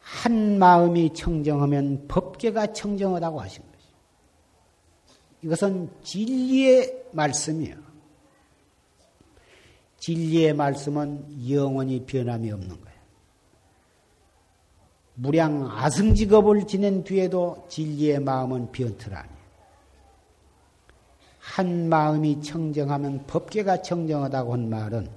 한 0.00 0.58
마음이 0.58 1.12
청정하면 1.12 2.06
법계가 2.08 2.72
청정하다고 2.72 3.40
하신 3.40 3.62
것이죠. 3.62 3.92
이것은 5.42 5.90
진리의 6.02 7.08
말씀이에요. 7.12 7.85
진리의 10.06 10.54
말씀은 10.54 11.50
영원히 11.50 12.06
변함이 12.06 12.52
없는 12.52 12.68
거예요. 12.68 12.98
무량 15.14 15.68
아승직업을 15.68 16.68
지낸 16.68 17.02
뒤에도 17.02 17.66
진리의 17.68 18.20
마음은 18.20 18.70
변틀하니. 18.70 19.28
한 21.40 21.88
마음이 21.88 22.40
청정하면 22.40 23.26
법계가 23.26 23.82
청정하다고 23.82 24.52
한 24.52 24.70
말은 24.70 25.08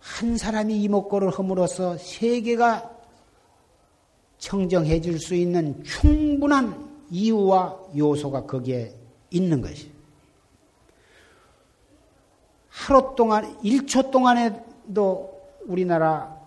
한 0.00 0.38
사람이 0.38 0.82
이목고를 0.84 1.30
함으로써 1.30 1.98
세계가 1.98 2.90
청정해 4.38 5.02
줄 5.02 5.18
수 5.18 5.34
있는 5.34 5.84
충분한 5.84 6.88
이유와 7.10 7.78
요소가 7.94 8.46
거기에 8.46 8.90
있는 9.30 9.60
것이. 9.60 9.97
하루 12.78 13.14
동안, 13.16 13.58
1초 13.58 14.12
동안에도 14.12 15.36
우리나라가 15.66 16.38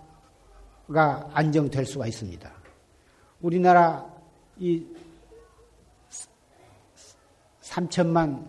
안정될 1.34 1.86
수가 1.86 2.07
있습니다. 2.07 2.49
우리나라 3.41 4.05
이 4.57 4.86
3천만 7.61 8.45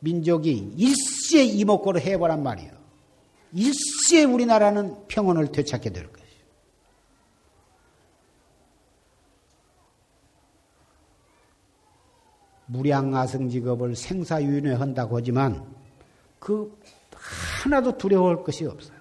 민족이 0.00 0.74
일시에 0.76 1.44
이목구를 1.44 2.02
해보란 2.02 2.42
말이에요. 2.42 2.72
일시에 3.54 4.24
우리나라는 4.24 5.06
평온을 5.08 5.52
되찾게 5.52 5.90
될 5.90 6.12
것이에요. 6.12 6.44
무량아승 12.66 13.48
직업을 13.48 13.96
생사유인회 13.96 14.74
한다고 14.74 15.16
하지만 15.16 15.83
그 16.44 16.78
하나도 17.62 17.96
두려워할 17.96 18.42
것이 18.44 18.66
없어요. 18.66 18.98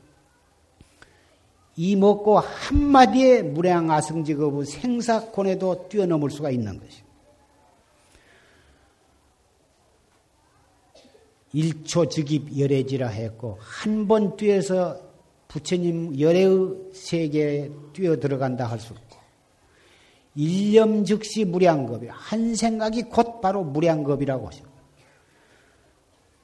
이 1.75 1.93
먹고 1.97 2.39
한마디에 2.39 3.41
무량아승직업의 3.41 4.65
생사권에도 4.65 5.89
뛰어넘을 5.89 6.29
수가 6.31 6.51
있는 6.51 6.79
것이요. 6.79 7.03
일초 11.51 12.07
즉입 12.07 12.57
열애지라 12.57 13.09
했고 13.09 13.57
한 13.59 14.07
번 14.07 14.37
뛰어서 14.37 14.97
부처님 15.49 16.17
열애의 16.19 16.93
세계에 16.93 17.69
뛰어 17.91 18.15
들어간다 18.15 18.65
할 18.65 18.79
수 18.79 18.93
없고 18.93 19.17
일념 20.35 21.03
즉시 21.03 21.43
무량겁이 21.45 22.07
한 22.09 22.55
생각이 22.55 23.03
곧 23.03 23.41
바로 23.41 23.63
무량겁이라고 23.63 24.47
하죠. 24.47 24.63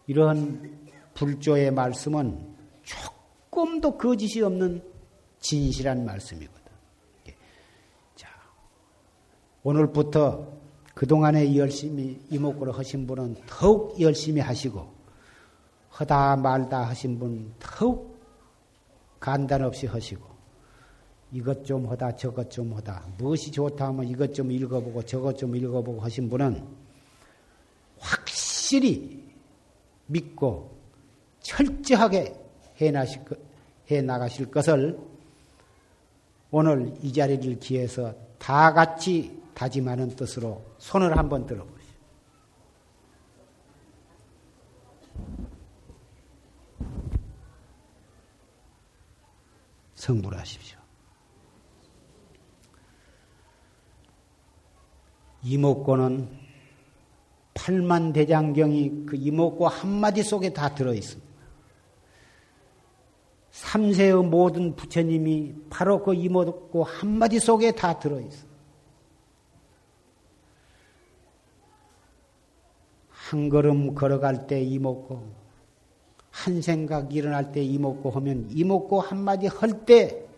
이러한 0.06 0.89
불조의 1.20 1.72
말씀은 1.72 2.56
조금도 2.84 3.98
거짓이 3.98 4.42
없는 4.42 4.82
진실한 5.42 6.06
말씀이거든. 6.06 6.64
자, 8.16 8.30
오늘부터 9.64 10.48
그동안에 10.94 11.58
열심히 11.58 12.22
이목구를 12.30 12.78
하신 12.78 13.06
분은 13.06 13.36
더욱 13.48 14.00
열심히 14.00 14.40
하시고 14.40 14.94
허다 16.00 16.38
말다 16.38 16.88
하신 16.88 17.20
분 17.20 17.54
더욱 17.60 18.18
간단 19.20 19.62
없이 19.62 19.88
하시고 19.88 20.26
이것 21.34 21.66
좀 21.66 21.90
하다 21.90 22.16
저것 22.16 22.50
좀 22.50 22.74
하다 22.74 23.06
무엇이 23.18 23.52
좋다 23.52 23.88
하면 23.88 24.08
이것 24.08 24.34
좀 24.34 24.52
읽어보고 24.52 25.04
저것 25.04 25.38
좀 25.38 25.54
읽어보고 25.54 26.00
하신 26.00 26.30
분은 26.30 26.66
확실히 28.00 29.30
믿고 30.08 30.79
철저하게 31.50 32.36
해 32.80 34.02
나가실 34.02 34.52
것을 34.52 35.00
오늘 36.52 36.94
이 37.02 37.12
자리를 37.12 37.60
기해서 37.60 38.14
다 38.38 38.72
같이 38.72 39.36
다짐하는 39.56 40.16
뜻으로 40.16 40.64
손을 40.78 41.18
한번 41.18 41.48
들어보시오. 41.48 41.80
성불하십시오. 49.96 50.78
이목고는 55.44 56.30
팔만 57.56 58.14
대장경이 58.14 59.06
그 59.08 59.16
이목고 59.16 59.68
한마디 59.68 60.22
속에 60.22 60.54
다 60.54 60.74
들어 60.76 60.94
있습니다. 60.94 61.29
삼세의 63.52 64.24
모든 64.24 64.76
부처님이 64.76 65.54
바로 65.70 66.04
그 66.04 66.14
이목고 66.14 66.84
한마디 66.84 67.40
속에 67.40 67.72
다 67.72 68.00
들어 68.00 68.20
있습니다. 68.20 68.50
한 73.10 73.50
걸음 73.50 73.94
걸어갈 73.94 74.48
때 74.48 74.62
이목고, 74.62 75.32
한 76.32 76.62
생각 76.62 77.14
일어날 77.14 77.52
때 77.52 77.62
이목고 77.62 78.12
하면 78.12 78.48
이목고 78.52 79.02
한마디 79.02 79.48
할 79.48 79.86
때 79.86 80.30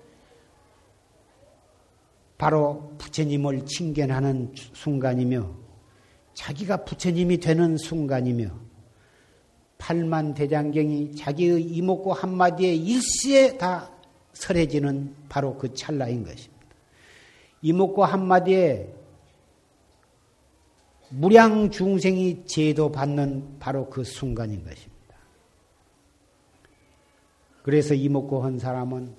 바로 2.41 2.91
부처님을 2.97 3.67
칭견하는 3.67 4.53
순간이며 4.73 5.47
자기가 6.33 6.85
부처님이 6.85 7.37
되는 7.37 7.77
순간이며 7.77 8.49
팔만 9.81 10.35
대장경이 10.35 11.15
자기의 11.15 11.63
이목고 11.63 12.13
한마디에 12.13 12.75
일시에 12.75 13.57
다 13.57 13.89
설해지는 14.33 15.15
바로 15.27 15.57
그 15.57 15.73
찰나인 15.73 16.23
것입니다. 16.23 16.67
이목고 17.63 18.05
한마디에 18.05 18.93
무량 21.09 21.71
중생이 21.71 22.45
제도 22.45 22.91
받는 22.91 23.57
바로 23.57 23.89
그 23.89 24.03
순간인 24.03 24.63
것입니다. 24.63 24.91
그래서 27.63 27.95
이목고 27.95 28.43
한 28.43 28.59
사람은 28.59 29.15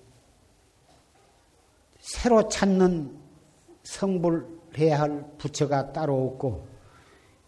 새로 1.99 2.49
찾는 2.49 3.17
성불해야 3.83 5.01
할 5.01 5.25
부처가 5.39 5.93
따로 5.93 6.25
없고 6.29 6.69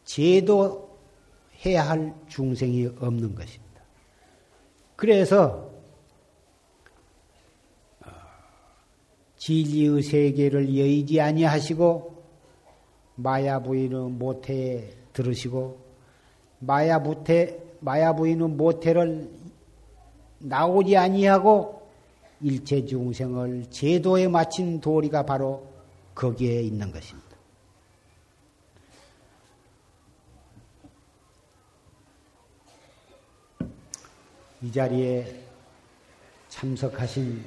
제도 0.03 0.84
해야 1.65 1.89
할 1.89 2.15
중생이 2.29 2.87
없는 3.01 3.35
것입니다. 3.35 3.65
그래서 4.97 5.71
어, 8.05 8.11
진리의 9.37 10.03
세계를 10.03 10.77
여의지 10.77 11.21
아니하시고 11.21 12.23
마야 13.17 13.61
부인의 13.61 14.11
모태에 14.11 14.91
들으시고 15.13 15.79
마야 16.59 16.99
모태 16.99 17.59
마야 17.81 18.15
부인의 18.15 18.49
모태를 18.49 19.31
나오지 20.39 20.97
아니하고 20.97 21.83
일체 22.41 22.85
중생을 22.85 23.71
제도에 23.71 24.29
마친 24.29 24.81
도리가 24.81 25.25
바로 25.25 25.67
거기에 26.15 26.61
있는 26.63 26.93
것입니다. 26.93 27.24
이 34.65 34.73
자리에 34.73 35.45
참석하신 36.49 37.45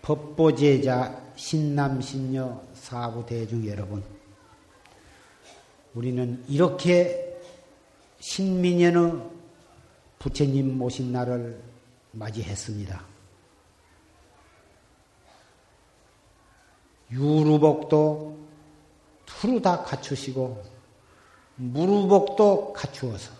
법보제자 0.00 1.34
신남신녀 1.36 2.62
사부 2.72 3.26
대중 3.26 3.66
여러분, 3.66 4.02
우리는 5.92 6.42
이렇게 6.48 7.38
신민연의 8.20 9.22
부처님 10.18 10.78
모신 10.78 11.12
날을 11.12 11.62
맞이했습니다. 12.12 13.04
유루복도 17.10 18.38
투루 19.26 19.60
다 19.60 19.82
갖추시고 19.82 20.64
무루복도 21.56 22.72
갖추어서 22.72 23.30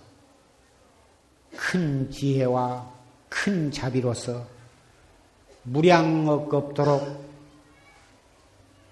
큰 1.57 2.11
지혜와 2.11 2.96
큰 3.45 3.71
자비로서 3.71 4.47
무량억겁도록 5.65 7.27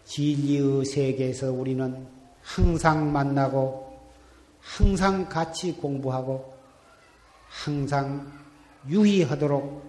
진리의 0.05 0.85
세계에서 0.85 1.51
우리는 1.51 2.07
항상 2.43 3.11
만나고 3.11 3.99
항상 4.61 5.29
같이 5.29 5.73
공부하고 5.73 6.55
항상 7.49 8.31
유의하도록 8.87 9.83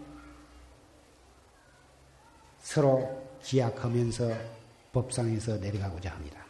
서로 2.62 3.28
기약하면서 3.44 4.32
법상에서 4.94 5.58
내려가고자 5.58 6.12
합니다. 6.12 6.45